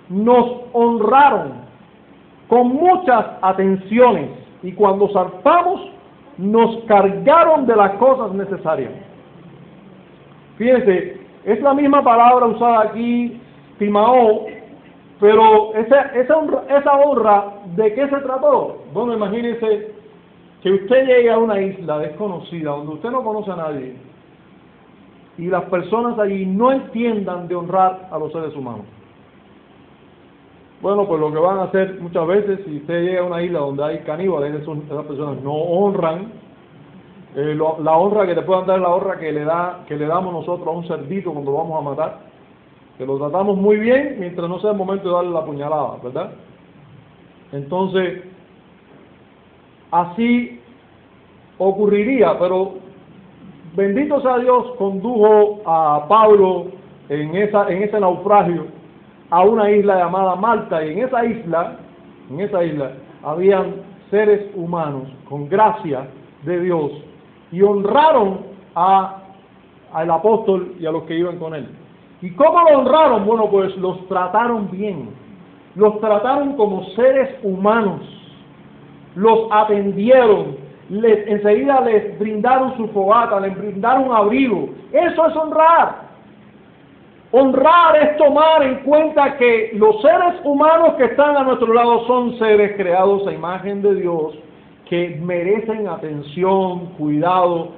[0.08, 1.52] nos honraron
[2.48, 5.80] con muchas atenciones y cuando zarpamos
[6.38, 8.90] nos cargaron de las cosas necesarias.
[10.58, 13.40] Fíjense, es la misma palabra usada aquí,
[13.78, 14.46] Timao,
[15.20, 16.64] pero esa, esa, honra,
[17.04, 17.44] honra,
[17.76, 18.82] ¿de qué se trató?
[18.92, 19.92] Bueno, imagínense
[20.62, 23.94] que usted llegue a una isla desconocida, donde usted no conoce a nadie,
[25.38, 28.84] y las personas allí no entiendan de honrar a los seres humanos.
[30.82, 33.60] Bueno, pues lo que van a hacer muchas veces, si usted llega a una isla
[33.60, 36.32] donde hay caníbales, esas personas no honran,
[37.34, 40.32] eh, la honra que te puedan dar la honra que le, da, que le damos
[40.32, 42.26] nosotros a un cerdito cuando lo vamos a matar
[42.96, 46.32] que lo tratamos muy bien mientras no sea el momento de darle la puñalada, ¿verdad?
[47.52, 48.22] Entonces,
[49.90, 50.60] así
[51.58, 52.74] ocurriría, pero
[53.74, 56.66] bendito sea Dios, condujo a Pablo
[57.08, 58.66] en, esa, en ese naufragio
[59.30, 61.76] a una isla llamada Malta, y en esa isla,
[62.30, 63.74] en esa isla, habían
[64.10, 66.06] seres humanos con gracia
[66.44, 66.92] de Dios
[67.50, 68.40] y honraron
[68.74, 69.22] a,
[69.92, 71.68] al apóstol y a los que iban con él.
[72.22, 73.26] ¿Y cómo lo honraron?
[73.26, 75.10] Bueno, pues los trataron bien.
[75.74, 78.00] Los trataron como seres humanos.
[79.14, 80.56] Los atendieron.
[80.88, 84.70] Les, enseguida les brindaron su fogata, les brindaron abrigo.
[84.92, 86.05] Eso es honrar.
[87.38, 92.38] Honrar es tomar en cuenta que los seres humanos que están a nuestro lado son
[92.38, 94.38] seres creados a imagen de Dios
[94.88, 97.72] que merecen atención, cuidado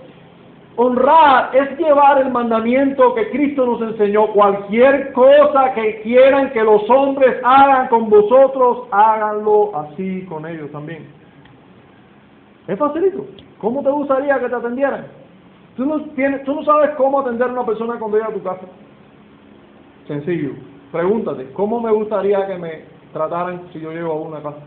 [0.80, 4.28] Honrar es llevar el mandamiento que Cristo nos enseñó.
[4.28, 11.04] Cualquier cosa que quieran que los hombres hagan con vosotros, háganlo así con ellos también.
[12.68, 13.26] Es facilito.
[13.60, 15.06] ¿Cómo te gustaría que te atendieran?
[15.76, 18.62] ¿Tú no, sabes cómo atender a una persona cuando llega a tu casa.
[20.08, 20.52] Sencillo.
[20.90, 22.80] Pregúntate, ¿cómo me gustaría que me
[23.12, 24.62] trataran si yo llego a una casa?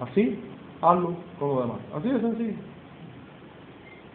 [0.00, 0.38] Así,
[0.80, 1.78] hazlo con lo demás.
[1.94, 2.54] Así de sencillo.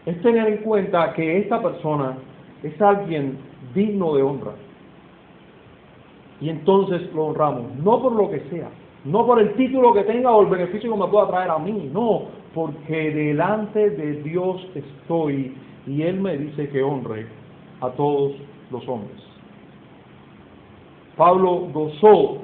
[0.05, 2.17] es tener en cuenta que esta persona
[2.63, 3.37] es alguien
[3.73, 4.53] digno de honra.
[6.39, 8.69] Y entonces lo honramos, no por lo que sea,
[9.03, 11.89] no por el título que tenga o el beneficio que me pueda traer a mí,
[11.93, 15.55] no, porque delante de Dios estoy
[15.87, 17.27] y Él me dice que honre
[17.81, 18.33] a todos
[18.71, 19.17] los hombres.
[21.15, 22.37] Pablo gozó,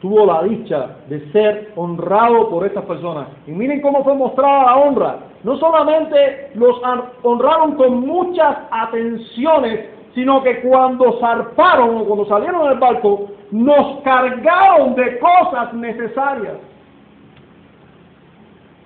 [0.00, 3.28] tuvo la dicha de ser honrado por estas personas.
[3.46, 5.18] Y miren cómo fue mostrada la honra.
[5.42, 6.80] No solamente los
[7.22, 14.94] honraron con muchas atenciones, sino que cuando zarparon o cuando salieron del barco, nos cargaron
[14.94, 16.54] de cosas necesarias.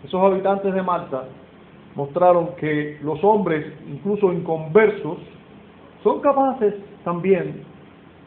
[0.05, 1.25] Esos habitantes de Malta
[1.95, 5.19] mostraron que los hombres, incluso inconversos,
[6.03, 7.63] son capaces también,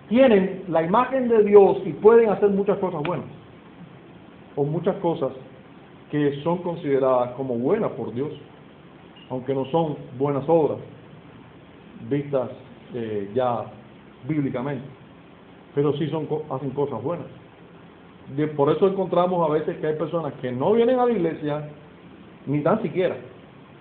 [0.10, 3.28] tienen la imagen de Dios y pueden hacer muchas cosas buenas,
[4.56, 5.32] o muchas cosas
[6.10, 8.32] que son consideradas como buenas por Dios,
[9.30, 10.80] aunque no son buenas obras
[12.10, 12.50] vistas
[12.94, 13.64] eh, ya
[14.28, 14.84] bíblicamente,
[15.74, 17.28] pero sí son, hacen cosas buenas.
[18.58, 21.70] por eso encontramos a veces que hay personas que no vienen a la iglesia,
[22.46, 23.16] ni tan siquiera,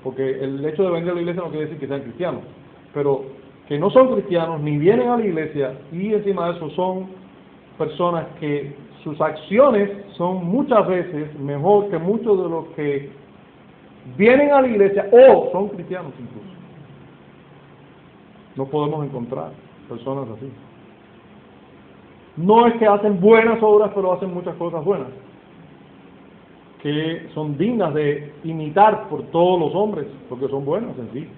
[0.05, 2.43] porque el hecho de venir a la iglesia no quiere decir que sean cristianos,
[2.95, 3.40] pero
[3.71, 7.07] que no son cristianos ni vienen a la iglesia y encima de eso son
[7.79, 13.11] personas que sus acciones son muchas veces mejor que muchos de los que
[14.17, 16.49] vienen a la iglesia o son cristianos incluso.
[18.57, 19.53] No podemos encontrar
[19.89, 20.51] personas así.
[22.39, 25.11] No es que hacen buenas obras, pero hacen muchas cosas buenas,
[26.83, 31.29] que son dignas de imitar por todos los hombres, porque son buenas en sí.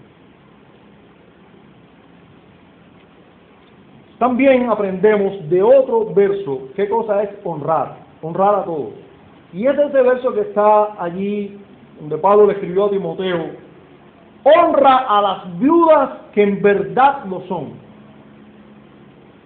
[4.22, 8.90] También aprendemos de otro verso qué cosa es honrar, honrar a todos.
[9.52, 11.58] Y es ese verso que está allí,
[11.98, 13.46] donde Pablo le escribió a Timoteo,
[14.44, 17.72] honra a las viudas que en verdad lo son.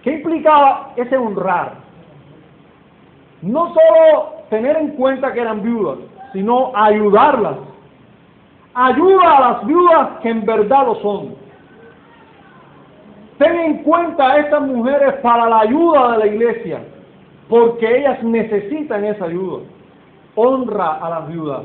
[0.03, 1.77] ¿Qué implicaba ese honrar?
[3.41, 5.97] No solo tener en cuenta que eran viudas,
[6.33, 7.57] sino ayudarlas.
[8.75, 11.46] Ayuda a las viudas que en verdad lo son.
[13.37, 16.79] Ten en cuenta a estas mujeres para la ayuda de la iglesia,
[17.47, 19.63] porque ellas necesitan esa ayuda.
[20.35, 21.63] Honra a las viudas,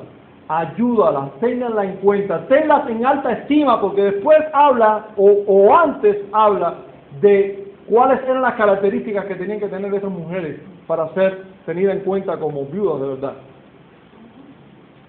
[0.48, 6.74] ayúdalas, tenganlas en cuenta, tenlas en alta estima, porque después habla, o, o antes habla,
[7.20, 12.00] de cuáles eran las características que tenían que tener esas mujeres para ser tenidas en
[12.00, 13.34] cuenta como viudas de verdad.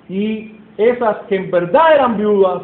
[0.10, 2.64] Y esas que en verdad eran viudas,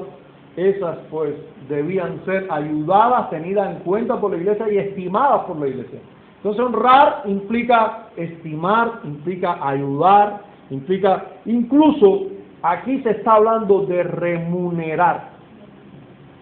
[0.55, 1.33] esas pues
[1.69, 5.99] debían ser ayudadas, tenidas en cuenta por la iglesia y estimadas por la iglesia.
[6.37, 12.23] Entonces honrar implica estimar, implica ayudar, implica incluso
[12.63, 15.29] aquí se está hablando de remunerar.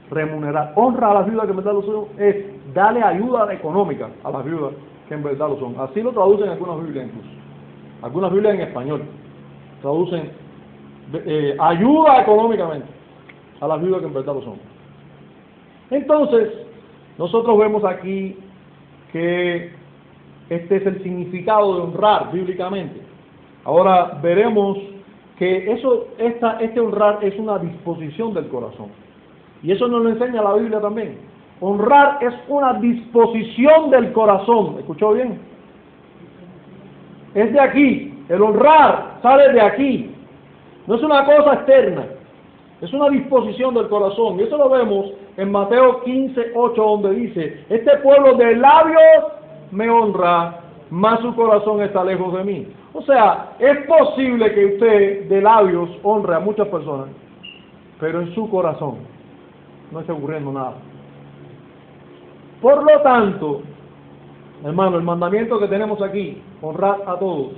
[0.10, 0.72] Remunerar.
[0.76, 4.46] Honra a las viudas que en verdad lo son es darle ayuda económica a las
[4.46, 4.74] viudas
[5.10, 5.76] que en verdad lo son.
[5.80, 7.30] Así lo traducen algunas Biblias incluso.
[8.02, 9.02] Algunas Biblias en español
[9.82, 10.32] traducen
[11.14, 12.88] eh, ayuda económicamente
[13.60, 14.77] a las viudas que en verdad lo son.
[15.90, 16.50] Entonces,
[17.18, 18.38] nosotros vemos aquí
[19.12, 19.72] que
[20.50, 23.02] este es el significado de honrar bíblicamente.
[23.64, 24.78] Ahora veremos
[25.38, 28.88] que eso, esta, este honrar es una disposición del corazón.
[29.64, 31.18] Y eso nos lo enseña la Biblia también.
[31.60, 34.76] Honrar es una disposición del corazón.
[34.80, 35.40] ¿Escuchó bien?
[37.34, 38.14] Es de aquí.
[38.30, 40.12] El honrar sale de aquí.
[40.86, 42.06] No es una cosa externa.
[42.82, 44.40] Es una disposición del corazón.
[44.40, 49.24] Y eso lo vemos en Mateo 15, 8, donde dice, este pueblo de labios
[49.72, 52.68] me honra, mas su corazón está lejos de mí.
[52.94, 57.10] O sea, es posible que usted de labios honre a muchas personas,
[58.00, 58.96] pero en su corazón
[59.92, 60.74] no esté ocurriendo nada.
[62.60, 63.62] Por lo tanto,
[64.64, 67.52] hermano, el mandamiento que tenemos aquí, honrar a todos,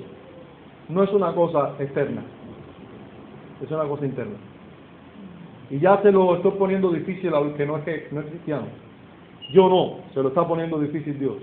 [0.90, 2.24] no es una cosa externa,
[3.64, 4.36] es una cosa interna.
[5.70, 8.66] Y ya se lo estoy poniendo difícil a que no es, que no es cristiano.
[9.54, 11.36] Yo no, se lo está poniendo difícil Dios.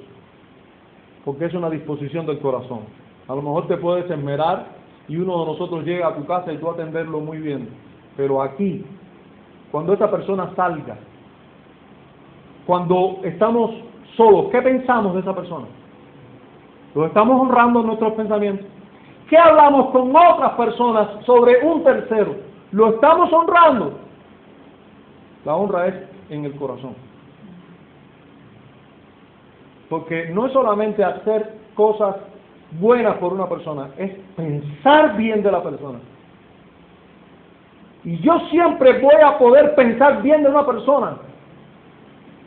[1.25, 2.81] Porque es una disposición del corazón.
[3.29, 4.67] A lo mejor te puedes esmerar
[5.09, 7.69] y uno de nosotros llega a tu casa y tú atenderlo muy bien.
[8.17, 8.85] Pero aquí,
[9.71, 10.97] cuando esta persona salga,
[12.67, 13.71] cuando estamos
[14.17, 15.67] solos, ¿qué pensamos de esa persona?
[16.95, 18.67] ¿Lo estamos honrando en nuestros pensamientos?
[19.29, 22.37] ¿Qué hablamos con otras personas sobre un tercero?
[22.73, 24.06] ¿Lo estamos honrando?
[25.47, 25.95] La honra es
[26.29, 26.97] en el corazón.
[29.89, 32.17] Porque no es solamente hacer cosas
[32.81, 36.01] buenas por una persona, es pensar bien de la persona.
[38.03, 41.17] Y yo siempre voy a poder pensar bien de una persona.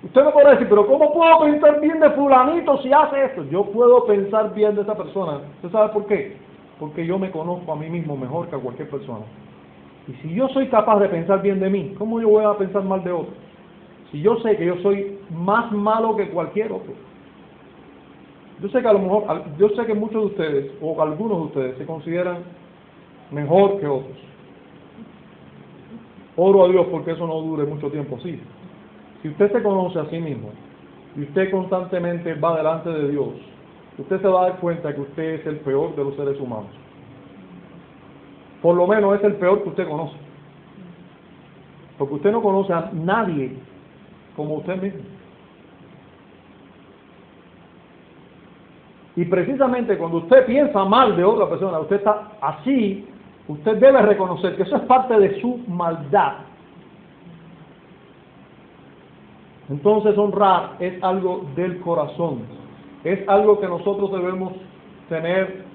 [0.03, 3.45] Usted me puede decir, pero ¿cómo puedo pensar bien de fulanito si hace esto?
[3.45, 5.39] Yo puedo pensar bien de esa persona.
[5.55, 6.35] ¿Usted sabe por qué?
[6.77, 9.23] Porque yo me conozco a mí mismo mejor que a cualquier persona.
[10.09, 12.83] Y si yo soy capaz de pensar bien de mí, ¿cómo yo voy a pensar
[12.83, 13.33] mal de otro?
[14.11, 16.93] Si yo sé que yo soy más malo que cualquier otro.
[18.59, 21.43] Yo sé que a lo mejor, yo sé que muchos de ustedes, o algunos de
[21.43, 22.39] ustedes, se consideran
[23.29, 24.17] mejor que otros.
[26.35, 28.41] Oro a Dios porque eso no dure mucho tiempo, sí.
[29.21, 30.49] Si usted se conoce a sí mismo
[31.15, 33.29] y usted constantemente va delante de Dios,
[33.99, 36.71] usted se va a dar cuenta que usted es el peor de los seres humanos.
[38.61, 40.15] Por lo menos es el peor que usted conoce.
[41.97, 43.55] Porque usted no conoce a nadie
[44.35, 45.01] como usted mismo.
[49.15, 53.05] Y precisamente cuando usted piensa mal de otra persona, usted está así,
[53.49, 56.35] usted debe reconocer que eso es parte de su maldad.
[59.69, 62.43] Entonces honrar es algo del corazón,
[63.03, 64.53] es algo que nosotros debemos
[65.09, 65.65] tener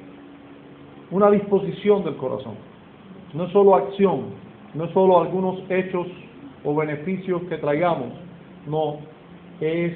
[1.11, 2.55] una disposición del corazón.
[3.35, 4.27] No es solo acción,
[4.75, 6.07] no es solo algunos hechos
[6.65, 8.09] o beneficios que traigamos,
[8.67, 8.99] no,
[9.61, 9.93] es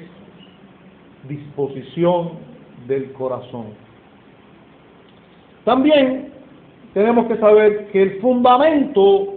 [1.27, 2.31] disposición
[2.87, 3.67] del corazón.
[5.63, 6.31] También
[6.93, 9.35] tenemos que saber que el fundamento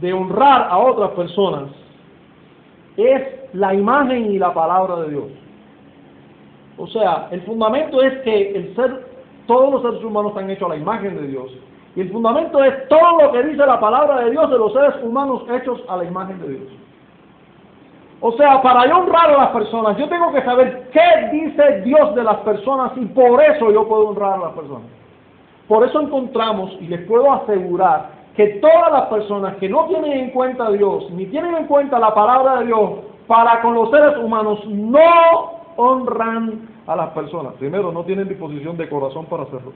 [0.00, 1.70] de honrar a otras personas
[2.96, 3.22] es
[3.52, 5.24] la imagen y la palabra de Dios.
[6.76, 9.06] O sea, el fundamento es que el ser,
[9.46, 11.50] todos los seres humanos están hechos a la imagen de Dios.
[11.96, 14.94] Y el fundamento es todo lo que dice la palabra de Dios de los seres
[15.02, 16.72] humanos hechos a la imagen de Dios.
[18.20, 22.14] O sea, para yo honrar a las personas, yo tengo que saber qué dice Dios
[22.14, 24.88] de las personas y por eso yo puedo honrar a las personas.
[25.68, 30.30] Por eso encontramos, y les puedo asegurar, que todas las personas que no tienen en
[30.30, 32.90] cuenta a Dios, ni tienen en cuenta la palabra de Dios,
[33.26, 37.54] para con los seres humanos, no honran a las personas.
[37.54, 39.72] Primero, no tienen disposición de corazón para hacerlo.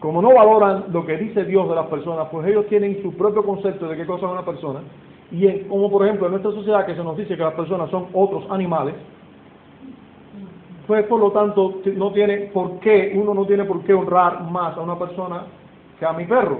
[0.00, 3.44] Como no valoran lo que dice Dios de las personas, pues ellos tienen su propio
[3.44, 4.80] concepto de qué cosa es una persona.
[5.30, 8.08] Y como por ejemplo en nuestra sociedad que se nos dice que las personas son
[8.12, 8.94] otros animales,
[10.86, 14.76] pues por lo tanto no tiene por qué, uno no tiene por qué honrar más
[14.76, 15.44] a una persona
[15.98, 16.58] que a mi perro.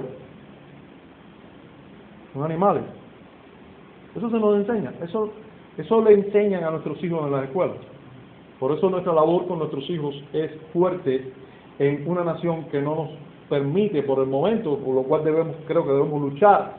[2.33, 2.83] Son animales.
[4.15, 4.93] Eso se nos enseña.
[5.01, 5.31] Eso,
[5.77, 7.77] eso le enseñan a nuestros hijos en las escuelas.
[8.59, 11.31] Por eso nuestra labor con nuestros hijos es fuerte
[11.79, 13.09] en una nación que no nos
[13.49, 16.75] permite por el momento, por lo cual debemos, creo que debemos luchar,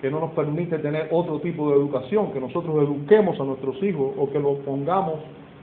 [0.00, 4.12] que no nos permite tener otro tipo de educación, que nosotros eduquemos a nuestros hijos
[4.16, 5.20] o que los pongamos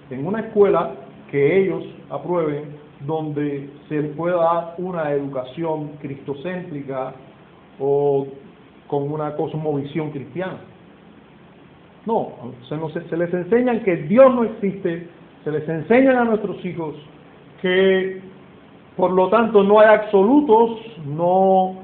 [0.10, 0.92] en una escuela
[1.32, 7.14] que ellos aprueben, donde se pueda dar una educación cristocéntrica
[7.80, 8.28] o
[8.88, 10.58] con una cosmovisión cristiana.
[12.06, 12.32] No,
[12.70, 15.08] se, se les enseñan que Dios no existe,
[15.44, 16.96] se les enseñan a nuestros hijos
[17.62, 18.22] que
[18.98, 21.76] por lo tanto no hay absolutos, no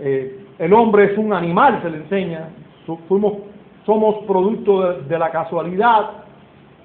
[0.00, 2.48] eh, el hombre es un animal, se le enseña,
[3.06, 3.34] fuimos,
[3.84, 6.10] somos producto de, la casualidad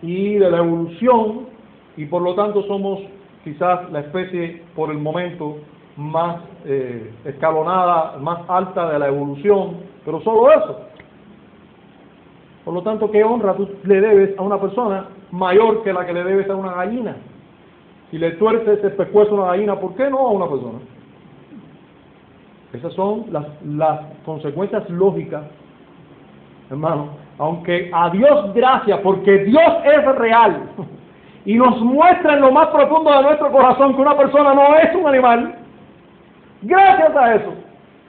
[0.01, 1.47] y de la evolución
[1.95, 2.99] y por lo tanto somos
[3.43, 5.57] quizás la especie por el momento
[5.95, 10.81] más eh, escalonada, más alta de la evolución, pero solo eso.
[12.65, 16.13] Por lo tanto, ¿qué honra tú le debes a una persona mayor que la que
[16.13, 17.15] le debes a una gallina?
[18.11, 20.79] Si le tuerces el pescuezo a una gallina, ¿por qué no a una persona?
[22.73, 25.43] Esas son las, las consecuencias lógicas,
[26.69, 27.09] hermano.
[27.37, 30.69] Aunque a Dios gracias, porque Dios es real
[31.45, 34.93] y nos muestra en lo más profundo de nuestro corazón que una persona no es
[34.95, 35.55] un animal.
[36.61, 37.53] Gracias a eso.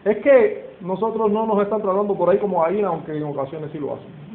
[0.05, 3.79] Es que nosotros no nos están tratando por ahí como gallina, aunque en ocasiones sí
[3.79, 4.30] lo hacen.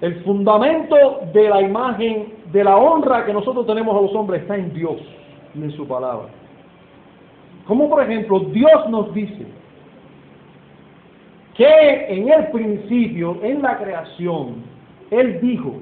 [0.00, 0.96] El fundamento
[1.32, 4.96] de la imagen, de la honra que nosotros tenemos a los hombres está en Dios
[5.54, 6.28] y en su palabra.
[7.66, 9.46] Como por ejemplo, Dios nos dice
[11.54, 14.64] que en el principio, en la creación,
[15.10, 15.74] Él dijo,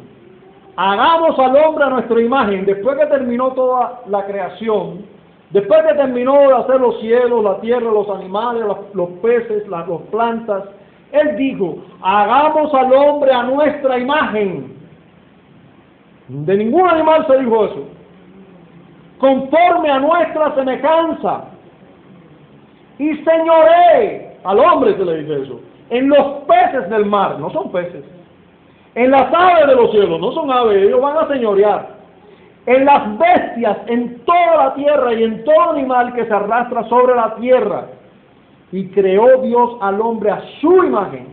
[0.75, 5.07] hagamos al hombre a nuestra imagen, después que terminó toda la creación,
[5.51, 10.65] después que terminó de hacer los cielos, la tierra, los animales, los, peces, las plantas,
[11.13, 14.77] él dijo, hagamos al hombre a nuestra imagen.
[16.29, 17.85] De ningún animal se dijo eso.
[19.19, 21.45] Conforme a nuestra semejanza.
[22.99, 27.71] Y señoré, al hombre se le dice eso, en los peces del mar, no son
[27.71, 28.05] peces.
[28.95, 31.99] En las aves de los cielos, no son aves, ellos van a señorear.
[32.67, 37.15] en las bestias, en toda la tierra y en todo animal que se arrastra sobre
[37.15, 37.87] la tierra.
[38.73, 41.27] Y creó Dios al hombre a su imagen.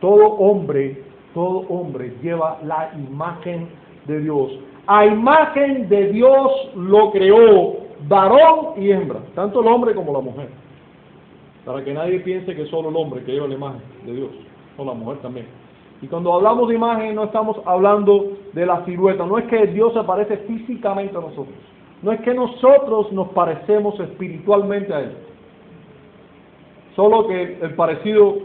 [0.00, 1.02] Todo hombre,
[1.32, 3.68] todo hombre lleva la imagen
[4.06, 4.52] de Dios.
[4.86, 7.76] A imagen de Dios lo creó,
[8.06, 10.48] varón y hembra, tanto el hombre como la mujer.
[11.64, 14.30] Para que nadie piense que solo el hombre que lleva la imagen de Dios,
[14.76, 15.46] o la mujer también.
[16.02, 19.94] Y cuando hablamos de imagen no estamos hablando de la silueta, no es que Dios
[19.94, 21.56] se parece físicamente a nosotros,
[22.02, 25.12] no es que nosotros nos parecemos espiritualmente a Él,
[26.96, 28.38] solo que el parecido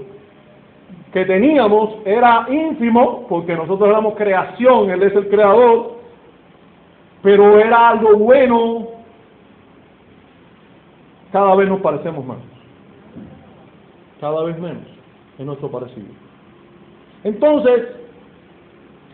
[1.14, 5.96] que teníamos era ínfimo, porque nosotros éramos creación, Él es el creador,
[7.22, 8.88] pero era algo bueno,
[11.32, 12.38] cada vez nos parecemos más,
[14.20, 14.84] cada vez menos
[15.38, 16.08] en nuestro parecido.
[17.24, 17.88] Entonces,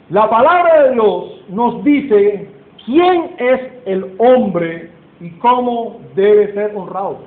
[0.09, 2.49] la palabra de Dios nos dice
[2.85, 7.19] quién es el hombre y cómo debe ser honrado.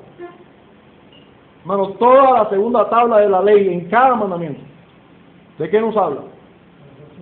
[1.68, 4.62] Hermano, toda la segunda tabla de la ley en cada mandamiento,
[5.58, 6.22] ¿de qué nos habla?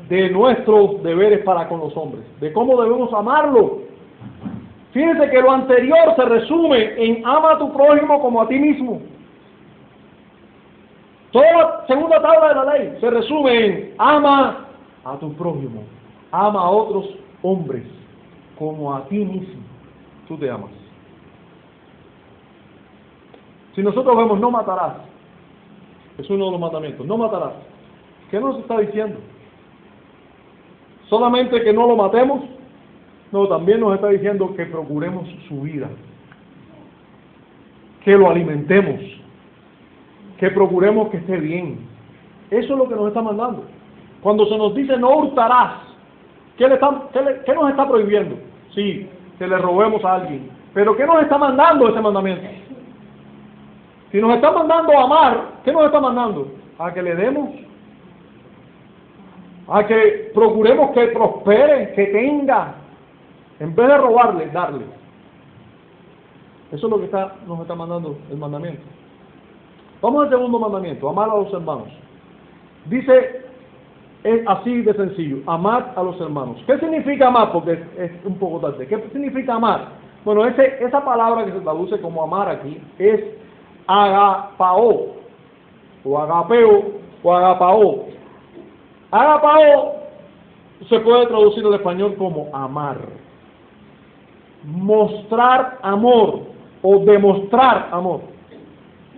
[0.09, 3.81] De nuestros deberes para con los hombres, de cómo debemos amarlo.
[4.93, 9.01] Fíjense que lo anterior se resume en ama a tu prójimo como a ti mismo.
[11.33, 14.65] Toda la segunda tabla de la ley se resume en ama
[15.05, 15.83] a tu prójimo,
[16.31, 17.83] ama a otros hombres
[18.57, 19.61] como a ti mismo.
[20.29, 20.86] Tú te amas.
[23.77, 24.95] Si nosotros vemos no matarás,
[26.17, 27.53] es uno de los mandamientos, no matarás.
[28.31, 29.19] ¿Qué nos está diciendo?
[31.11, 32.43] Solamente que no lo matemos,
[33.31, 35.91] no, también nos está diciendo que procuremos su vida,
[38.03, 38.99] que lo alimentemos,
[40.39, 41.81] que procuremos que esté bien.
[42.51, 43.65] Eso es lo que nos está mandando.
[44.23, 45.83] Cuando se nos dice no hurtarás,
[46.57, 46.67] ¿qué,
[47.45, 48.37] qué, nos está prohibiendo?
[48.75, 49.07] Sí,
[49.39, 50.49] que le robemos a alguien.
[50.73, 52.66] Pero ¿qué nos está mandando ese mandamiento?
[54.11, 56.49] Si nos está mandando a amar, ¿qué nos está mandando?
[56.79, 57.51] A que le demos.
[59.69, 62.75] A que procuremos que prospere, que tenga.
[63.59, 64.85] En vez de robarle, darle.
[66.73, 68.83] Eso es lo que está, nos está mandando el mandamiento.
[70.03, 71.89] Vamos al segundo mandamiento, amar a los hermanos.
[72.87, 73.45] Dice,
[74.23, 76.63] es así de sencillo, amar a los hermanos.
[76.67, 77.53] ¿Qué significa amar?
[77.53, 78.87] Porque es, un poco tarde.
[78.87, 79.89] ¿Qué significa amar?
[80.25, 83.21] Bueno, ese, esa palabra que se traduce como amar aquí es
[83.87, 85.17] agapao,
[86.05, 88.05] o agapeo, o agapao.
[89.11, 89.97] Agapao
[90.89, 92.99] se puede traducir al español como amar.
[94.65, 96.41] Mostrar amor
[96.83, 98.37] o demostrar amor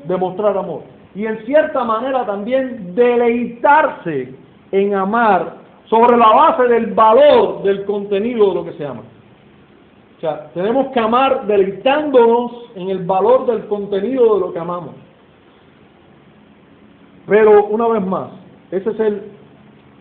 [0.04, 0.82] demostrar amor.
[1.14, 4.34] Y en cierta manera también deleitarse
[4.72, 5.56] en amar
[5.86, 9.02] sobre la base del valor del contenido de lo que se ama.
[10.18, 14.90] O sea, tenemos que amar deleitándonos en el valor del contenido de lo que amamos.
[17.28, 18.30] Pero una vez más,
[18.72, 19.22] ese es el,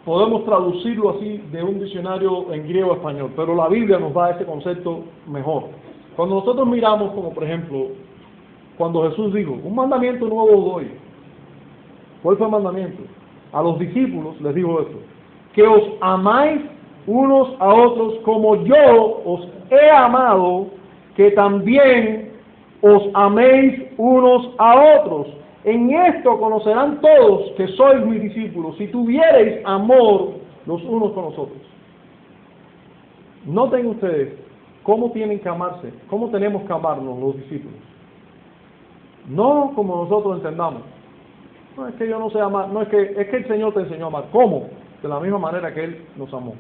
[0.04, 4.46] podemos traducirlo así de un diccionario en griego español, pero la Biblia nos da ese
[4.46, 5.66] concepto mejor.
[6.16, 7.90] Cuando nosotros miramos, como por ejemplo,
[8.76, 10.92] cuando Jesús dijo, un mandamiento nuevo doy.
[12.24, 13.04] ¿Cuál fue el mandamiento?
[13.54, 14.98] A los discípulos les dijo esto,
[15.54, 16.62] que os amáis
[17.08, 20.68] unos a otros como yo os he amado,
[21.16, 22.32] que también
[22.82, 25.28] os améis unos a otros.
[25.64, 30.34] En esto conocerán todos que sois mis discípulos, si tuviereis amor
[30.66, 31.58] los unos con los otros.
[33.46, 34.34] Noten ustedes
[34.84, 37.80] cómo tienen que amarse, cómo tenemos que amarnos los discípulos.
[39.28, 40.84] No como nosotros entendamos.
[41.76, 43.82] No es que yo no sé amar, no es que es que el Señor te
[43.82, 44.26] enseñó a amar.
[44.32, 44.68] ¿Cómo?
[45.02, 46.54] De la misma manera que Él nos amó.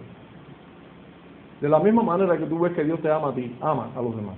[1.61, 4.01] De la misma manera que tú ves que Dios te ama a ti, ama a
[4.01, 4.35] los demás.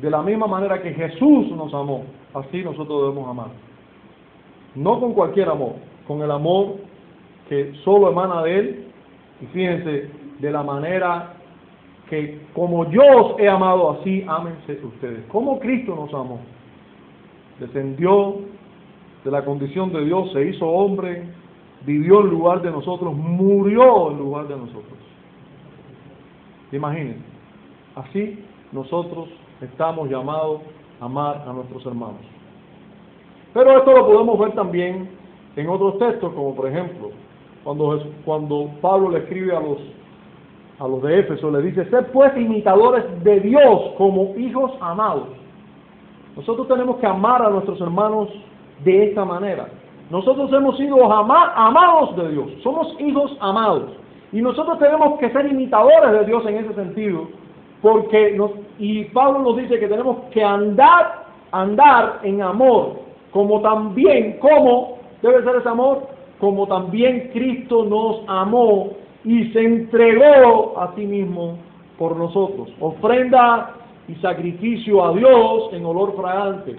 [0.00, 3.48] De la misma manera que Jesús nos amó, así nosotros debemos amar.
[4.74, 5.74] No con cualquier amor,
[6.06, 6.76] con el amor
[7.48, 8.86] que solo emana de Él.
[9.42, 11.34] Y fíjense, de la manera
[12.08, 15.24] que como yo os he amado, así ámense ustedes.
[15.26, 16.40] Como Cristo nos amó.
[17.58, 18.38] Descendió
[19.24, 21.24] de la condición de Dios, se hizo hombre,
[21.86, 24.98] vivió en lugar de nosotros, murió en lugar de nosotros.
[26.72, 27.24] Imaginen,
[27.96, 29.28] así nosotros
[29.60, 30.62] estamos llamados
[31.00, 32.20] a amar a nuestros hermanos.
[33.52, 35.10] Pero esto lo podemos ver también
[35.56, 37.10] en otros textos, como por ejemplo,
[37.64, 39.78] cuando, cuando Pablo le escribe a los
[40.80, 45.28] a los de Éfeso, le dice, sed pues imitadores de Dios como hijos amados.
[46.34, 48.30] Nosotros tenemos que amar a nuestros hermanos
[48.82, 49.68] de esta manera.
[50.10, 53.92] Nosotros hemos sido amados de Dios, somos hijos amados.
[54.32, 57.28] Y nosotros tenemos que ser imitadores de Dios en ese sentido,
[57.82, 63.00] porque nos, y Pablo nos dice que tenemos que andar, andar en amor,
[63.32, 66.06] como también, como debe ser ese amor,
[66.40, 68.90] como también Cristo nos amó
[69.24, 71.58] y se entregó a sí mismo
[71.98, 72.68] por nosotros.
[72.80, 73.74] Ofrenda
[74.08, 76.76] y sacrificio a Dios en olor fragante.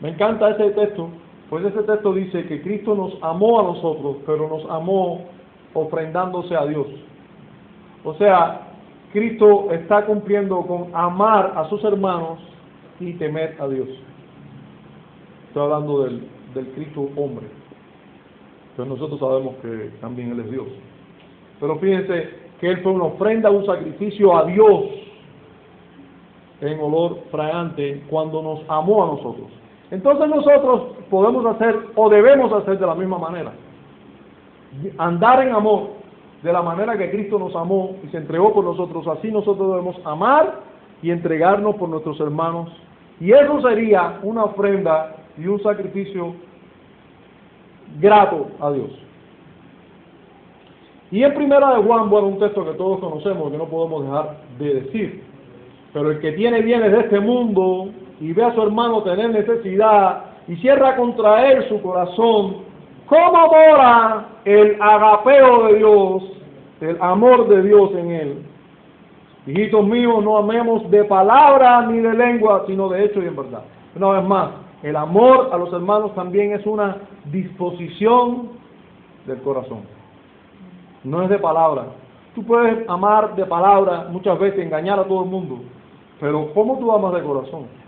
[0.00, 1.10] Me encanta ese texto,
[1.50, 5.26] pues ese texto dice que Cristo nos amó a nosotros, pero nos amó
[5.74, 6.86] ofrendándose a Dios.
[8.04, 8.68] O sea,
[9.12, 12.38] Cristo está cumpliendo con amar a sus hermanos
[13.00, 13.88] y temer a Dios.
[15.48, 16.22] Estoy hablando del,
[16.54, 17.46] del Cristo hombre.
[18.76, 20.68] Pero nosotros sabemos que también Él es Dios.
[21.58, 22.30] Pero fíjense
[22.60, 24.84] que Él fue una ofrenda, un sacrificio a Dios
[26.60, 29.59] en olor fragante cuando nos amó a nosotros.
[29.90, 33.52] Entonces nosotros podemos hacer o debemos hacer de la misma manera.
[34.98, 35.90] Andar en amor
[36.42, 39.06] de la manera que Cristo nos amó y se entregó por nosotros.
[39.08, 40.60] Así nosotros debemos amar
[41.02, 42.70] y entregarnos por nuestros hermanos.
[43.18, 46.34] Y eso sería una ofrenda y un sacrificio
[48.00, 48.90] grato a Dios.
[51.10, 54.36] Y en primera de Juan, bueno, un texto que todos conocemos, que no podemos dejar
[54.58, 55.24] de decir.
[55.92, 57.90] Pero el que tiene bienes de este mundo
[58.20, 62.58] y ve a su hermano tener necesidad y cierra contra él su corazón,
[63.06, 66.22] ¿cómo mora el agapeo de Dios,
[66.82, 68.42] el amor de Dios en él?
[69.46, 73.62] Hijitos míos, no amemos de palabra ni de lengua, sino de hecho y en verdad.
[73.96, 74.50] Una vez más,
[74.82, 78.50] el amor a los hermanos también es una disposición
[79.26, 79.80] del corazón.
[81.04, 81.86] No es de palabra.
[82.34, 85.60] Tú puedes amar de palabra muchas veces, engañar a todo el mundo,
[86.20, 87.80] pero ¿cómo tú amas de corazón?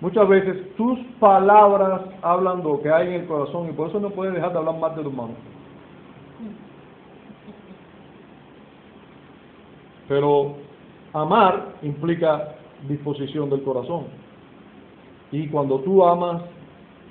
[0.00, 4.10] Muchas veces tus palabras hablan lo que hay en el corazón y por eso no
[4.10, 5.34] puedes dejar de hablar más de tu hermano.
[10.08, 10.54] Pero
[11.14, 14.04] amar implica disposición del corazón.
[15.32, 16.42] Y cuando tú amas,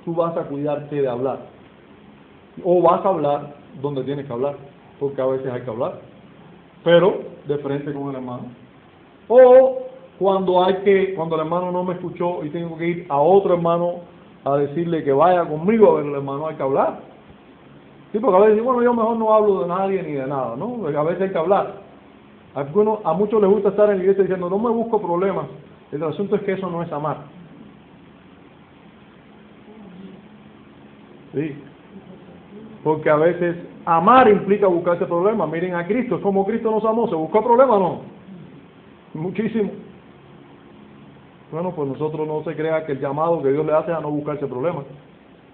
[0.06, 1.40] tú vas a cuidarte de hablar.
[2.64, 4.56] O vas a hablar donde tienes que hablar,
[5.00, 6.00] porque a veces hay que hablar.
[6.84, 8.44] Pero de frente con el hermano.
[9.28, 9.85] O
[10.20, 13.56] cuando hay que, cuando el hermano no me escuchó y tengo que ir a otro
[13.56, 13.96] hermano
[14.44, 17.00] a decirle que vaya conmigo a ver el hermano, hay que hablar.
[18.12, 20.88] Sí, porque a veces, bueno, yo mejor no hablo de nadie ni de nada, ¿no?
[20.88, 21.82] A veces hay que hablar.
[22.54, 25.48] A, muchos les gusta estar en la iglesia diciendo, no me busco problemas.
[25.92, 27.18] El asunto es que eso no es amar.
[31.34, 31.54] Sí.
[32.84, 35.50] Porque a veces amar implica buscarse problemas.
[35.50, 37.10] Miren a Cristo, es como Cristo nos amó.
[37.10, 39.22] ¿Se buscó problemas o no?
[39.22, 39.72] Muchísimo.
[41.56, 44.12] Bueno, pues nosotros no se crea que el llamado que Dios le hace a no
[44.12, 44.84] buscarse problemas.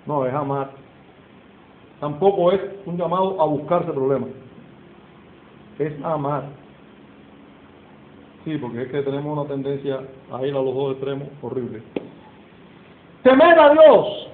[0.08, 0.72] No, es amar.
[1.99, 4.32] Tampoco es un llamado a buscarse problemas.
[5.78, 6.45] Es amar.
[8.43, 9.99] Sí, porque es que tenemos una tendencia
[10.32, 11.84] a ir a los dos extremos horribles.
[13.22, 14.28] Temer a Dios.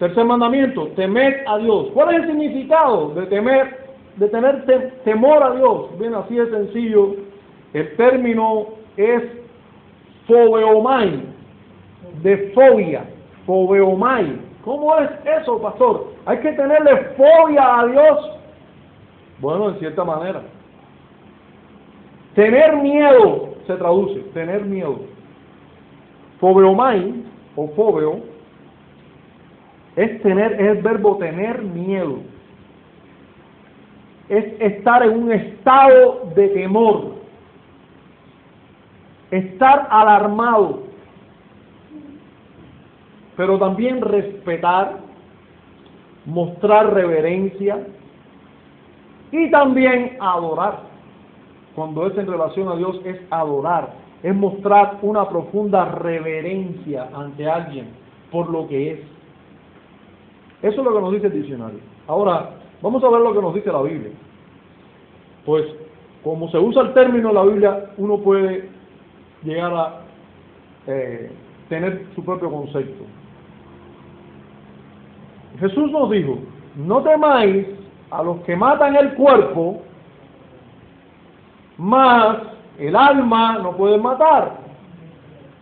[0.00, 1.90] Tercer mandamiento, temer a Dios.
[1.94, 4.64] ¿Cuál es el significado de temer, de tener
[5.04, 5.96] temor a Dios?
[6.00, 7.14] Bien, así de sencillo.
[7.74, 9.41] El término es
[10.26, 11.22] fobeomai,
[12.22, 13.04] de fobia,
[13.46, 14.38] fobeomai.
[14.64, 15.10] ¿Cómo es
[15.40, 16.12] eso, pastor?
[16.24, 18.30] ¿Hay que tenerle fobia a Dios?
[19.40, 20.42] Bueno, en cierta manera.
[22.34, 25.00] Tener miedo se traduce, tener miedo.
[26.40, 27.24] Fobeomai
[27.56, 28.32] o fobeo
[29.96, 32.18] es tener, es el verbo tener miedo.
[34.28, 37.21] Es estar en un estado de temor.
[39.32, 40.82] Estar alarmado.
[43.36, 44.98] Pero también respetar,
[46.26, 47.84] mostrar reverencia
[49.32, 50.80] y también adorar.
[51.74, 57.88] Cuando es en relación a Dios es adorar, es mostrar una profunda reverencia ante alguien
[58.30, 59.00] por lo que es.
[60.62, 61.80] Eso es lo que nos dice el diccionario.
[62.06, 62.50] Ahora,
[62.82, 64.12] vamos a ver lo que nos dice la Biblia.
[65.46, 65.64] Pues,
[66.22, 68.68] como se usa el término la Biblia, uno puede
[69.44, 70.00] llegar a
[70.86, 71.30] eh,
[71.68, 73.04] tener su propio concepto.
[75.58, 76.38] Jesús nos dijo,
[76.76, 77.66] no temáis
[78.10, 79.82] a los que matan el cuerpo,
[81.78, 82.38] más
[82.78, 84.62] el alma no puede matar.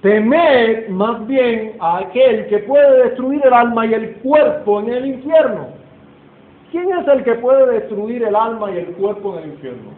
[0.03, 5.07] Temed más bien a aquel que puede destruir el alma y el cuerpo en el
[5.07, 5.69] infierno.
[6.71, 9.91] ¿Quién es el que puede destruir el alma y el cuerpo en el infierno?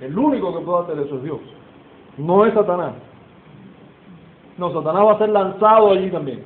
[0.00, 1.40] El único que puede hacer eso es Dios.
[2.18, 2.92] No es Satanás.
[4.58, 6.40] No, Satanás va a ser lanzado allí también.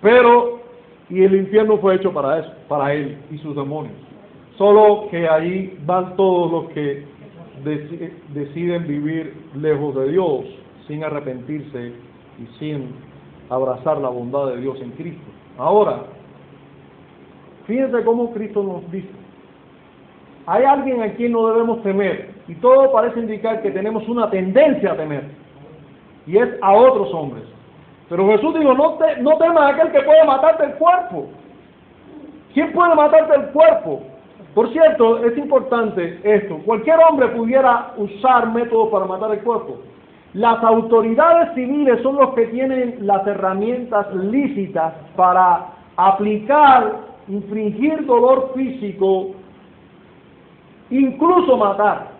[0.00, 0.60] Pero,
[1.10, 3.94] y el infierno fue hecho para eso, para él y sus demonios.
[4.56, 7.04] Solo que ahí van todos los que
[8.34, 10.44] deciden vivir lejos de Dios,
[10.86, 11.92] sin arrepentirse
[12.38, 12.94] y sin
[13.50, 15.26] abrazar la bondad de Dios en Cristo.
[15.58, 16.04] Ahora,
[17.66, 19.08] fíjense cómo Cristo nos dice,
[20.46, 24.92] hay alguien a quien no debemos temer, y todo parece indicar que tenemos una tendencia
[24.92, 25.24] a temer,
[26.28, 27.44] y es a otros hombres.
[28.08, 31.26] Pero Jesús dijo, no, te, no temas a aquel que puede matarte el cuerpo.
[32.52, 34.02] ¿Quién puede matarte el cuerpo?
[34.54, 36.58] Por cierto, es importante esto.
[36.64, 39.78] Cualquier hombre pudiera usar métodos para matar el cuerpo.
[40.34, 46.96] Las autoridades civiles son los que tienen las herramientas lícitas para aplicar,
[47.28, 49.30] infringir dolor físico,
[50.90, 52.17] incluso matar.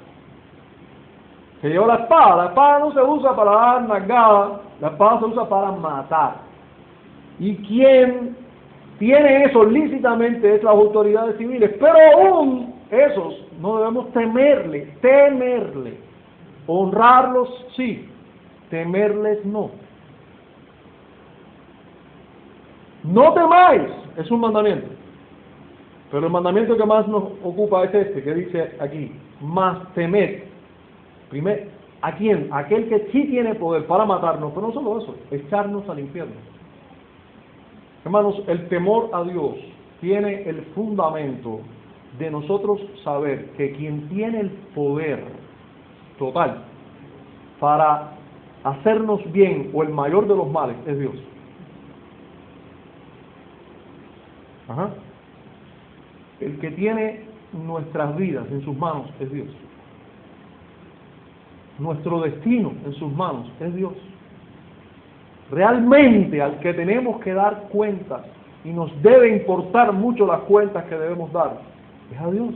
[1.61, 2.37] Se lleva la espada.
[2.37, 6.37] La espada no se usa para dar nagada, la espada se usa para matar.
[7.39, 8.37] ¿Y quién
[8.99, 15.99] tiene eso lícitamente es las autoridades civiles, pero aún esos no debemos temerle, temerle.
[16.67, 18.09] Honrarlos sí,
[18.71, 19.71] temerles no.
[23.05, 24.89] No temáis, es un mandamiento.
[26.11, 30.49] Pero el mandamiento que más nos ocupa es este, que dice aquí, más temer.
[31.31, 31.65] Primero,
[32.03, 32.49] ¿a quién?
[32.53, 36.35] Aquel que sí tiene poder para matarnos, pero no solo eso, echarnos al infierno.
[38.05, 39.57] Hermanos, el temor a Dios
[40.01, 41.61] tiene el fundamento
[42.19, 45.25] de nosotros saber que quien tiene el poder
[46.19, 46.65] total
[47.61, 48.13] para
[48.65, 51.15] hacernos bien o el mayor de los males es Dios.
[54.69, 54.91] Ajá.
[56.41, 59.49] El que tiene nuestras vidas en sus manos es Dios.
[61.79, 63.95] Nuestro destino en sus manos es Dios
[65.51, 68.23] realmente al que tenemos que dar cuentas
[68.65, 71.61] y nos debe importar mucho las cuentas que debemos dar
[72.13, 72.55] es a Dios.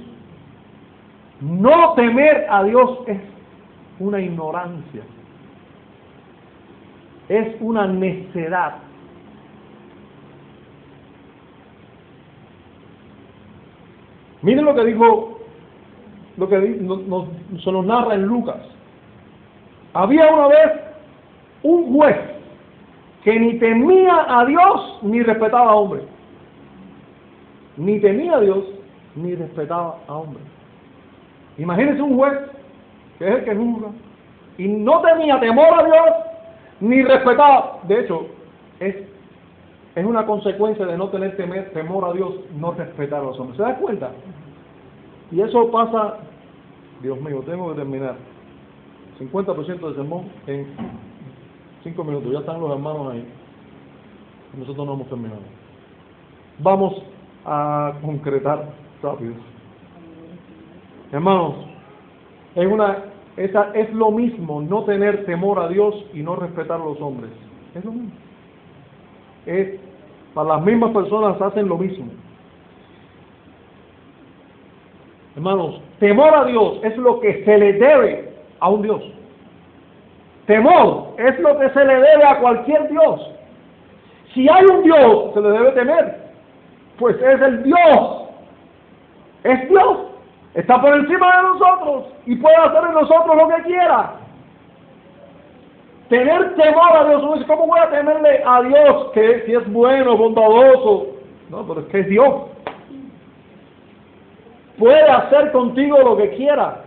[1.41, 3.21] No temer a Dios es
[3.99, 5.03] una ignorancia,
[7.29, 8.77] es una necedad.
[14.43, 15.39] Miren lo que dijo,
[16.37, 16.61] lo que
[17.63, 18.61] se nos narra en Lucas.
[19.95, 20.73] Había una vez
[21.63, 22.17] un juez
[23.25, 26.03] que ni temía a Dios ni respetaba a hombre.
[27.77, 28.65] Ni temía a Dios
[29.15, 30.43] ni respetaba a hombre.
[31.59, 32.33] Imagínense un juez
[33.19, 33.89] que es el que juzga
[34.59, 36.07] y no tenía temor a Dios
[36.81, 37.79] ni respetaba.
[37.85, 38.27] De hecho,
[38.81, 38.97] es,
[39.95, 41.37] es una consecuencia de no tener
[41.73, 43.57] temor a Dios, no respetar a los hombres.
[43.59, 44.11] ¿Se da cuenta?
[45.31, 46.19] Y eso pasa,
[47.03, 48.17] Dios mío, tengo que terminar.
[49.31, 50.67] 50% de sermón en
[51.83, 53.27] Cinco minutos, ya están los hermanos ahí.
[54.57, 55.41] Nosotros no hemos terminado.
[56.59, 57.03] Vamos
[57.45, 58.69] a concretar
[59.03, 59.35] rápido.
[61.11, 61.55] Hermanos,
[62.55, 62.99] es una,
[63.37, 67.33] esa, es lo mismo no tener temor a Dios y no respetar a los hombres.
[67.75, 68.13] Es lo mismo.
[69.47, 69.81] Es,
[70.35, 72.07] para las mismas personas hacen lo mismo.
[75.35, 79.03] Hermanos, temor a Dios es lo que se le debe a un Dios.
[80.53, 83.27] Temor es lo que se le debe a cualquier Dios.
[84.35, 86.19] Si hay un Dios, se le debe temer.
[86.99, 88.29] Pues es el Dios.
[89.45, 89.99] Es Dios.
[90.53, 94.13] Está por encima de nosotros y puede hacer en nosotros lo que quiera.
[96.11, 101.07] Tener temor a Dios, ¿cómo voy a temerle a Dios que si es bueno, bondadoso?
[101.49, 102.35] No, pero es que es Dios.
[104.79, 106.83] Puede hacer contigo lo que quiera.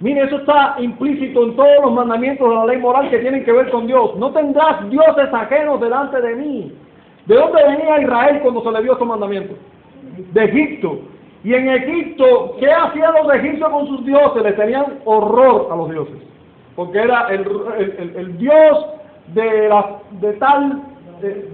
[0.00, 3.52] Mire, eso está implícito en todos los mandamientos de la ley moral que tienen que
[3.52, 4.14] ver con Dios.
[4.16, 6.72] No tendrás dioses ajenos delante de mí.
[7.24, 9.56] ¿De dónde venía Israel cuando se le dio estos mandamientos?
[10.32, 11.00] De Egipto.
[11.44, 14.42] Y en Egipto, ¿qué hacían los egipcios con sus dioses?
[14.42, 16.16] Le tenían horror a los dioses.
[16.74, 18.86] Porque era el, dios
[19.28, 20.82] de, la, de tal,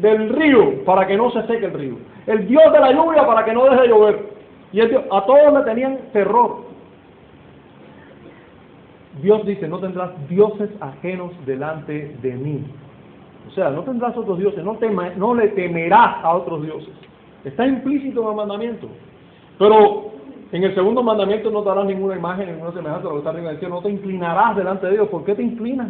[0.01, 1.95] del río, para que no se seque el río.
[2.26, 4.32] El dios de la lluvia, para que no deje de llover.
[4.72, 6.72] Y a todos le tenían terror.
[9.20, 12.64] Dios dice, no tendrás dioses ajenos delante de mí.
[13.48, 16.94] O sea, no tendrás otros dioses, no, le temerás a otros dioses.
[17.44, 18.88] Está implícito en el mandamiento.
[19.58, 20.12] Pero
[20.52, 23.52] en el segundo mandamiento no darás ninguna imagen, ninguna semejanza a lo que está arriba
[23.52, 23.68] del.
[23.68, 25.08] No te inclinarás delante de Dios.
[25.08, 25.88] ¿Por qué te inclinas?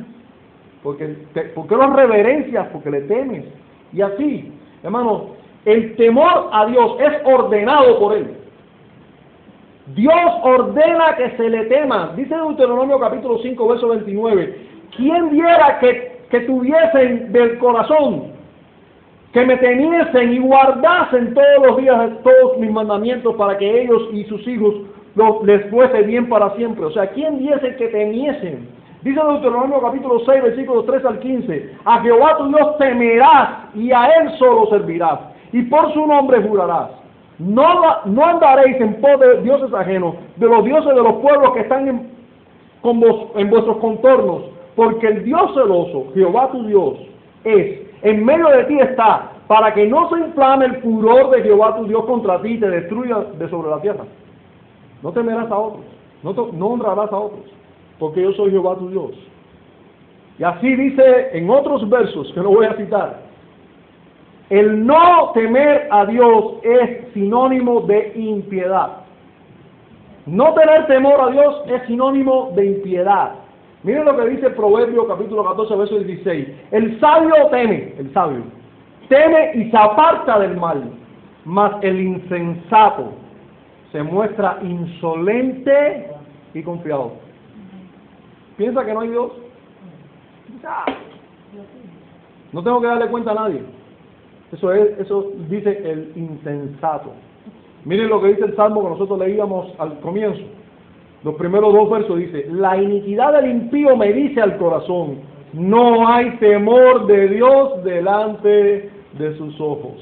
[0.82, 1.16] Porque
[1.54, 2.68] ¿Por qué lo reverencias?
[2.68, 3.44] Porque le temes.
[3.92, 4.52] Y así,
[4.82, 8.34] hermano, el temor a Dios es ordenado por Él.
[9.86, 12.12] Dios ordena que se le tema.
[12.16, 14.56] Dice Deuteronomio capítulo 5, verso 29.
[14.96, 18.32] ¿Quién viera que, que tuviesen del corazón
[19.32, 24.24] que me temiesen y guardasen todos los días todos mis mandamientos para que ellos y
[24.24, 24.74] sus hijos
[25.44, 26.84] les fuese bien para siempre.
[26.84, 28.68] O sea, ¿quién diese que temiesen?
[29.02, 34.06] Dice Deuteronomio capítulo 6, versículos 3 al 15, a Jehová tu Dios temerás y a
[34.06, 35.18] él solo servirás
[35.52, 37.01] y por su nombre jurarás.
[37.42, 41.60] No, no andaréis en pos de dioses ajenos, de los dioses de los pueblos que
[41.60, 42.10] están en,
[42.80, 44.42] con vos, en vuestros contornos,
[44.76, 46.94] porque el Dios celoso, Jehová tu Dios,
[47.42, 51.76] es, en medio de ti está, para que no se inflame el furor de Jehová
[51.76, 54.04] tu Dios contra ti y te destruya de sobre la tierra.
[55.02, 55.84] No temerás a otros,
[56.22, 57.44] no, no honrarás a otros,
[57.98, 59.10] porque yo soy Jehová tu Dios.
[60.38, 63.31] Y así dice en otros versos, que no voy a citar,
[64.52, 68.98] el no temer a Dios es sinónimo de impiedad.
[70.26, 73.32] No tener temor a Dios es sinónimo de impiedad.
[73.82, 76.48] Miren lo que dice Proverbio capítulo 14, verso 16.
[76.70, 78.42] El sabio teme, el sabio,
[79.08, 80.82] teme y se aparta del mal,
[81.46, 83.14] mas el insensato
[83.90, 86.10] se muestra insolente
[86.52, 87.12] y confiado.
[88.58, 89.32] ¿Piensa que no hay Dios?
[92.52, 93.81] No tengo que darle cuenta a nadie.
[94.52, 97.12] Eso es, eso dice el insensato.
[97.84, 100.42] Miren lo que dice el salmo que nosotros leíamos al comienzo.
[101.24, 105.20] Los primeros dos versos dice, la iniquidad del impío me dice al corazón,
[105.52, 109.94] no hay temor de Dios delante de sus ojos.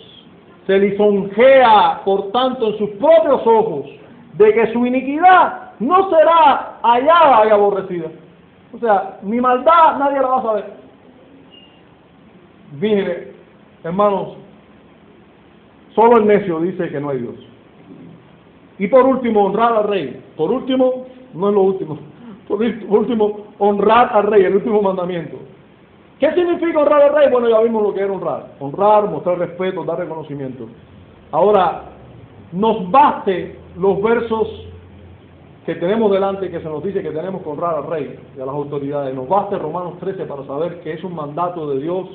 [0.66, 3.86] Se lisonjea, por tanto, en sus propios ojos,
[4.34, 8.07] de que su iniquidad no será hallada y aborrecida.
[8.72, 10.64] O sea, mi maldad nadie la va a saber.
[12.80, 13.32] Mire,
[13.85, 14.37] hermanos,
[15.95, 17.35] solo el necio dice que no hay Dios.
[18.78, 20.22] Y por último, honrar al rey.
[20.37, 21.99] Por último, no es lo último.
[22.49, 25.37] Por último, honrar al rey, el último mandamiento.
[26.18, 27.31] ¿Qué significa honrar al rey?
[27.31, 28.55] Bueno, ya vimos lo que era honrar.
[28.59, 30.66] Honrar, mostrar respeto, dar reconocimiento.
[31.31, 31.85] Ahora,
[32.51, 34.66] nos baste los versos
[35.64, 38.47] que tenemos delante que se nos dice que tenemos que honrar al rey y a
[38.47, 39.14] las autoridades.
[39.14, 42.09] Nos baste Romanos 13 para saber que es un mandato de Dios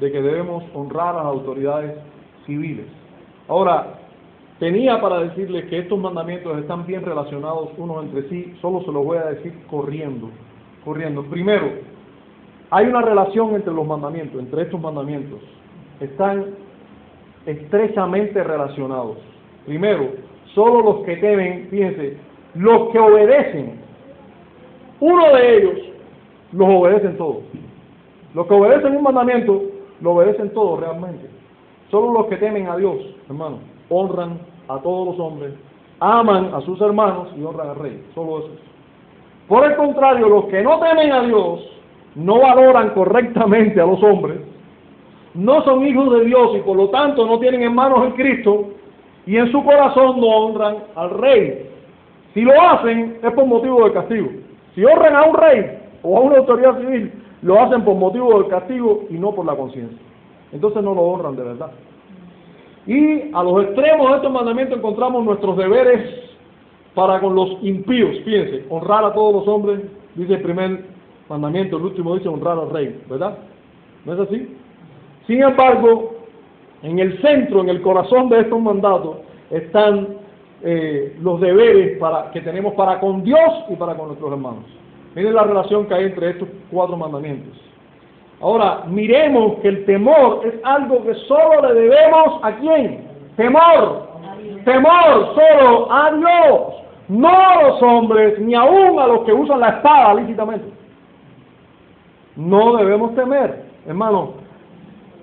[0.00, 1.96] de que debemos honrar a las autoridades
[2.46, 2.86] civiles.
[3.48, 3.96] Ahora,
[4.58, 9.04] Tenía para decirles que estos mandamientos están bien relacionados unos entre sí, solo se los
[9.04, 10.30] voy a decir corriendo,
[10.82, 11.22] corriendo.
[11.24, 11.68] Primero,
[12.70, 15.40] hay una relación entre los mandamientos, entre estos mandamientos.
[16.00, 16.54] Están
[17.44, 19.18] estrechamente relacionados.
[19.66, 20.08] Primero,
[20.54, 22.16] solo los que temen, fíjense,
[22.54, 23.78] los que obedecen,
[25.00, 25.78] uno de ellos
[26.52, 27.42] los obedecen todos.
[28.32, 29.62] Los que obedecen un mandamiento,
[30.00, 31.28] lo obedecen todos realmente.
[31.90, 32.96] Solo los que temen a Dios,
[33.28, 34.38] hermano honran
[34.68, 35.54] a todos los hombres,
[36.00, 38.04] aman a sus hermanos y honran al rey.
[38.14, 38.50] Solo eso.
[39.48, 41.60] Por el contrario, los que no temen a Dios,
[42.16, 44.38] no valoran correctamente a los hombres,
[45.34, 48.70] no son hijos de Dios y por lo tanto no tienen hermanos en Cristo
[49.26, 51.70] y en su corazón no honran al rey.
[52.32, 54.28] Si lo hacen es por motivo del castigo.
[54.74, 57.12] Si honran a un rey o a una autoridad civil,
[57.46, 59.96] lo hacen por motivo del castigo y no por la conciencia.
[60.50, 61.70] Entonces no lo honran de verdad.
[62.88, 66.24] Y a los extremos de estos mandamientos encontramos nuestros deberes
[66.92, 68.16] para con los impíos.
[68.24, 69.80] Fíjense, honrar a todos los hombres,
[70.16, 70.86] dice el primer
[71.28, 73.38] mandamiento, el último dice honrar al rey, ¿verdad?
[74.04, 74.56] ¿No es así?
[75.28, 76.16] Sin embargo,
[76.82, 79.18] en el centro, en el corazón de estos mandatos,
[79.50, 80.16] están
[80.64, 84.64] eh, los deberes para, que tenemos para con Dios y para con nuestros hermanos.
[85.16, 87.58] Miren la relación que hay entre estos cuatro mandamientos.
[88.38, 93.08] Ahora, miremos que el temor es algo que solo le debemos a quién?
[93.34, 94.08] Temor.
[94.66, 96.60] Temor solo a Dios.
[97.08, 100.68] No a los hombres, ni aún a los que usan la espada lícitamente.
[102.36, 104.34] No debemos temer, hermano.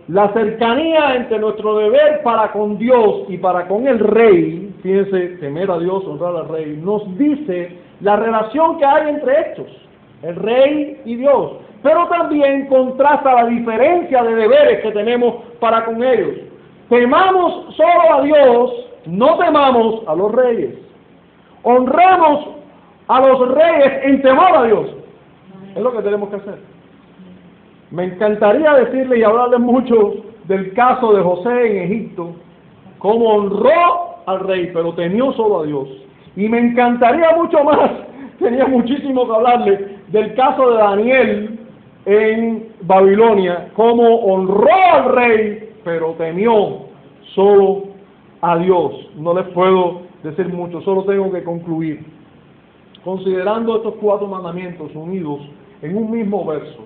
[0.08, 5.70] La cercanía entre nuestro deber para con Dios y para con el rey, fíjense, temer
[5.70, 9.83] a Dios, honrar al rey, nos dice la relación que hay entre estos,
[10.24, 16.01] el rey y Dios pero también contrasta la diferencia de deberes que tenemos para con
[16.01, 16.38] ellos.
[16.89, 18.71] Temamos solo a Dios,
[19.05, 20.76] no temamos a los reyes.
[21.63, 22.47] Honremos
[23.09, 24.95] a los reyes en temor a Dios.
[25.76, 26.59] Es lo que tenemos que hacer.
[27.91, 30.13] Me encantaría decirle y hablarle mucho
[30.45, 32.34] del caso de José en Egipto,
[32.97, 35.89] cómo honró al rey, pero temió solo a Dios.
[36.38, 37.91] Y me encantaría mucho más,
[38.39, 41.59] tenía muchísimo que hablarle del caso de Daniel,
[42.05, 46.84] en Babilonia, como honró al rey, pero temió
[47.34, 47.86] solo
[48.41, 49.09] a Dios.
[49.16, 52.05] No les puedo decir mucho, solo tengo que concluir.
[53.03, 55.41] Considerando estos cuatro mandamientos unidos
[55.82, 56.84] en un mismo verso,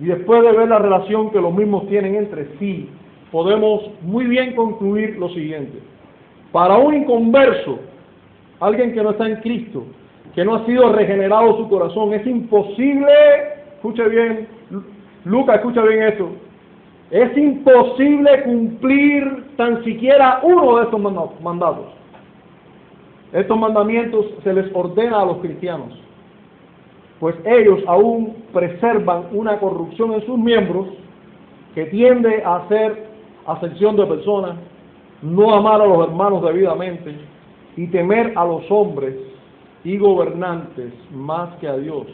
[0.00, 2.88] y después de ver la relación que los mismos tienen entre sí,
[3.30, 5.78] podemos muy bien concluir lo siguiente.
[6.50, 7.78] Para un inconverso,
[8.58, 9.84] alguien que no está en Cristo,
[10.36, 13.10] que no ha sido regenerado su corazón, es imposible,
[13.76, 14.46] escuche bien,
[15.24, 16.28] Lucas, escucha bien esto,
[17.10, 21.00] es imposible cumplir tan siquiera uno de estos
[21.40, 21.86] mandatos.
[23.32, 25.98] Estos mandamientos se les ordena a los cristianos,
[27.18, 30.88] pues ellos aún preservan una corrupción en sus miembros
[31.74, 33.06] que tiende a hacer
[33.46, 34.56] acepción de personas,
[35.22, 37.14] no amar a los hermanos debidamente
[37.74, 39.14] y temer a los hombres
[39.86, 42.08] y gobernantes más que a Dios,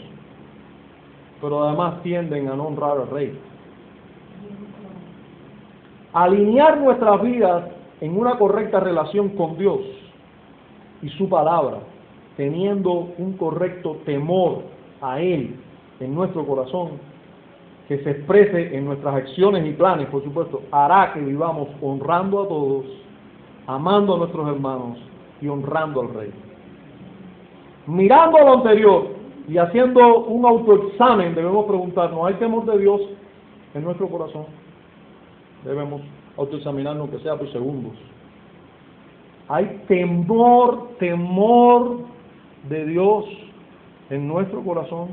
[1.40, 3.38] pero además tienden a no honrar al rey.
[6.12, 7.64] Alinear nuestras vidas
[8.02, 9.80] en una correcta relación con Dios
[11.00, 11.78] y su palabra,
[12.36, 14.64] teniendo un correcto temor
[15.00, 15.56] a Él
[15.98, 16.90] en nuestro corazón,
[17.88, 22.48] que se exprese en nuestras acciones y planes, por supuesto, hará que vivamos honrando a
[22.48, 22.84] todos,
[23.66, 24.98] amando a nuestros hermanos
[25.40, 26.51] y honrando al Rey.
[27.86, 29.08] Mirando a lo anterior
[29.48, 33.00] y haciendo un autoexamen, debemos preguntarnos, ¿hay temor de Dios
[33.74, 34.46] en nuestro corazón?
[35.64, 36.00] Debemos
[36.36, 37.92] autoexaminarnos, que sea por segundos.
[39.48, 41.98] Hay temor, temor
[42.68, 43.24] de Dios
[44.10, 45.08] en nuestro corazón.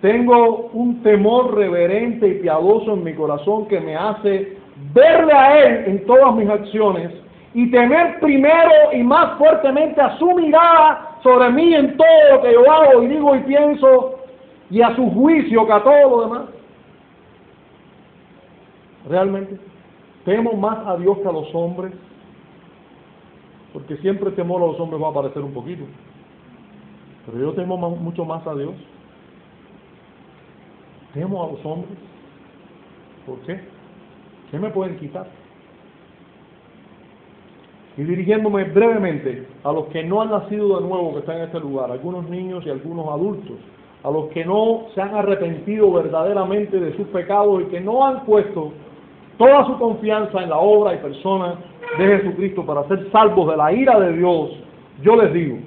[0.00, 4.56] Tengo un temor reverente y piadoso en mi corazón que me hace
[4.94, 7.12] verle a Él en todas mis acciones
[7.52, 12.52] y temer primero y más fuertemente a su mirada sobre mí en todo lo que
[12.52, 14.20] yo hago y digo y pienso
[14.70, 16.42] y a su juicio que a todo lo demás.
[19.08, 19.58] Realmente
[20.24, 21.92] temo más a Dios que a los hombres,
[23.72, 25.84] porque siempre el temor a los hombres va a aparecer un poquito,
[27.26, 28.74] pero yo temo mucho más a Dios.
[31.14, 31.98] Temo a los hombres.
[33.26, 33.60] ¿Por qué?
[34.50, 35.26] ¿Qué me pueden quitar?
[37.98, 41.58] Y dirigiéndome brevemente a los que no han nacido de nuevo que están en este
[41.58, 43.56] lugar, algunos niños y algunos adultos,
[44.04, 48.24] a los que no se han arrepentido verdaderamente de sus pecados y que no han
[48.24, 48.72] puesto
[49.36, 51.56] toda su confianza en la obra y persona
[51.98, 54.50] de Jesucristo para ser salvos de la ira de Dios,
[55.02, 55.58] yo les digo,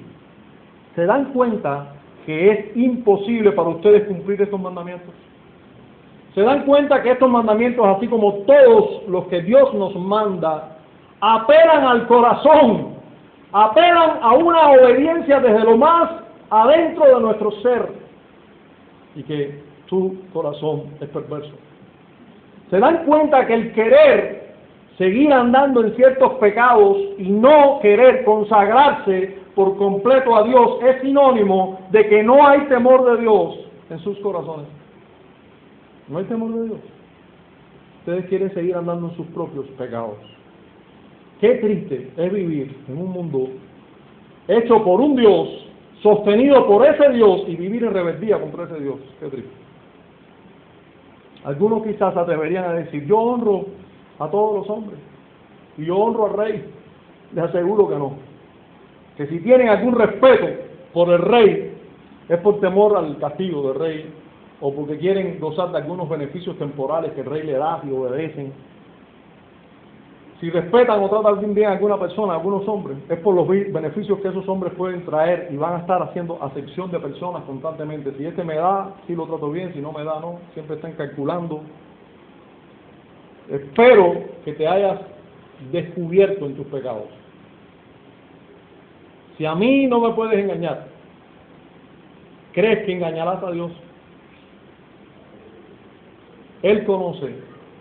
[0.94, 5.12] ¿se dan cuenta que es imposible para ustedes cumplir estos mandamientos?
[6.34, 10.71] ¿Se dan cuenta que estos mandamientos, así como todos los que Dios nos manda,
[11.22, 12.96] apelan al corazón,
[13.52, 16.10] apelan a una obediencia desde lo más
[16.50, 17.92] adentro de nuestro ser
[19.14, 21.52] y que su corazón es perverso.
[22.70, 24.54] Se dan cuenta que el querer
[24.98, 31.78] seguir andando en ciertos pecados y no querer consagrarse por completo a Dios es sinónimo
[31.90, 33.58] de que no hay temor de Dios
[33.90, 34.66] en sus corazones.
[36.08, 36.80] No hay temor de Dios.
[38.00, 40.16] Ustedes quieren seguir andando en sus propios pecados.
[41.42, 43.48] Qué triste es vivir en un mundo
[44.46, 45.48] hecho por un Dios,
[46.00, 49.00] sostenido por ese Dios y vivir en rebeldía contra ese Dios.
[49.18, 49.50] Qué triste.
[51.42, 53.66] Algunos quizás atreverían a decir, yo honro
[54.20, 55.00] a todos los hombres
[55.76, 56.64] y yo honro al rey.
[57.34, 58.12] Les aseguro que no.
[59.16, 60.46] Que si tienen algún respeto
[60.92, 61.74] por el rey,
[62.28, 64.06] es por temor al castigo del rey
[64.60, 68.52] o porque quieren gozar de algunos beneficios temporales que el rey le da y obedecen
[70.42, 74.18] si respetan o tratan bien a alguna persona, a algunos hombres, es por los beneficios
[74.18, 78.12] que esos hombres pueden traer y van a estar haciendo acepción de personas constantemente.
[78.18, 80.40] Si este me da, si lo trato bien, si no me da, no.
[80.52, 81.60] Siempre están calculando.
[83.48, 84.14] Espero
[84.44, 84.98] que te hayas
[85.70, 87.06] descubierto en tus pecados.
[89.38, 90.88] Si a mí no me puedes engañar,
[92.50, 93.70] ¿crees que engañarás a Dios?
[96.62, 97.32] Él conoce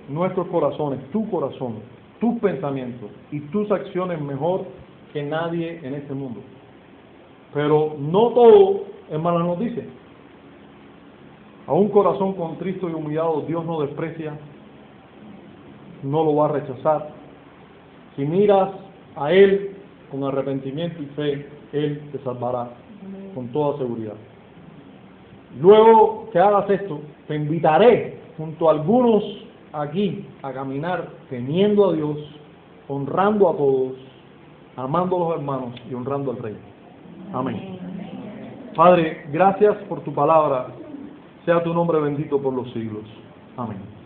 [0.09, 1.90] nuestros corazones, tu corazón
[2.21, 4.65] tus pensamientos y tus acciones mejor
[5.11, 6.39] que nadie en este mundo.
[7.51, 9.83] Pero no todo es mala noticia.
[11.65, 14.37] A un corazón contristo y humillado Dios no desprecia,
[16.03, 17.09] no lo va a rechazar.
[18.15, 18.69] Si miras
[19.15, 19.75] a Él
[20.11, 22.69] con arrepentimiento y fe, Él te salvará
[23.33, 24.15] con toda seguridad.
[25.59, 29.23] Luego que hagas esto, te invitaré junto a algunos
[29.73, 32.17] aquí a caminar temiendo a Dios,
[32.87, 33.93] honrando a todos,
[34.75, 36.57] amando a los hermanos y honrando al Rey.
[37.33, 37.79] Amén.
[38.75, 40.67] Padre, gracias por tu palabra.
[41.45, 43.03] Sea tu nombre bendito por los siglos.
[43.57, 44.00] Amén.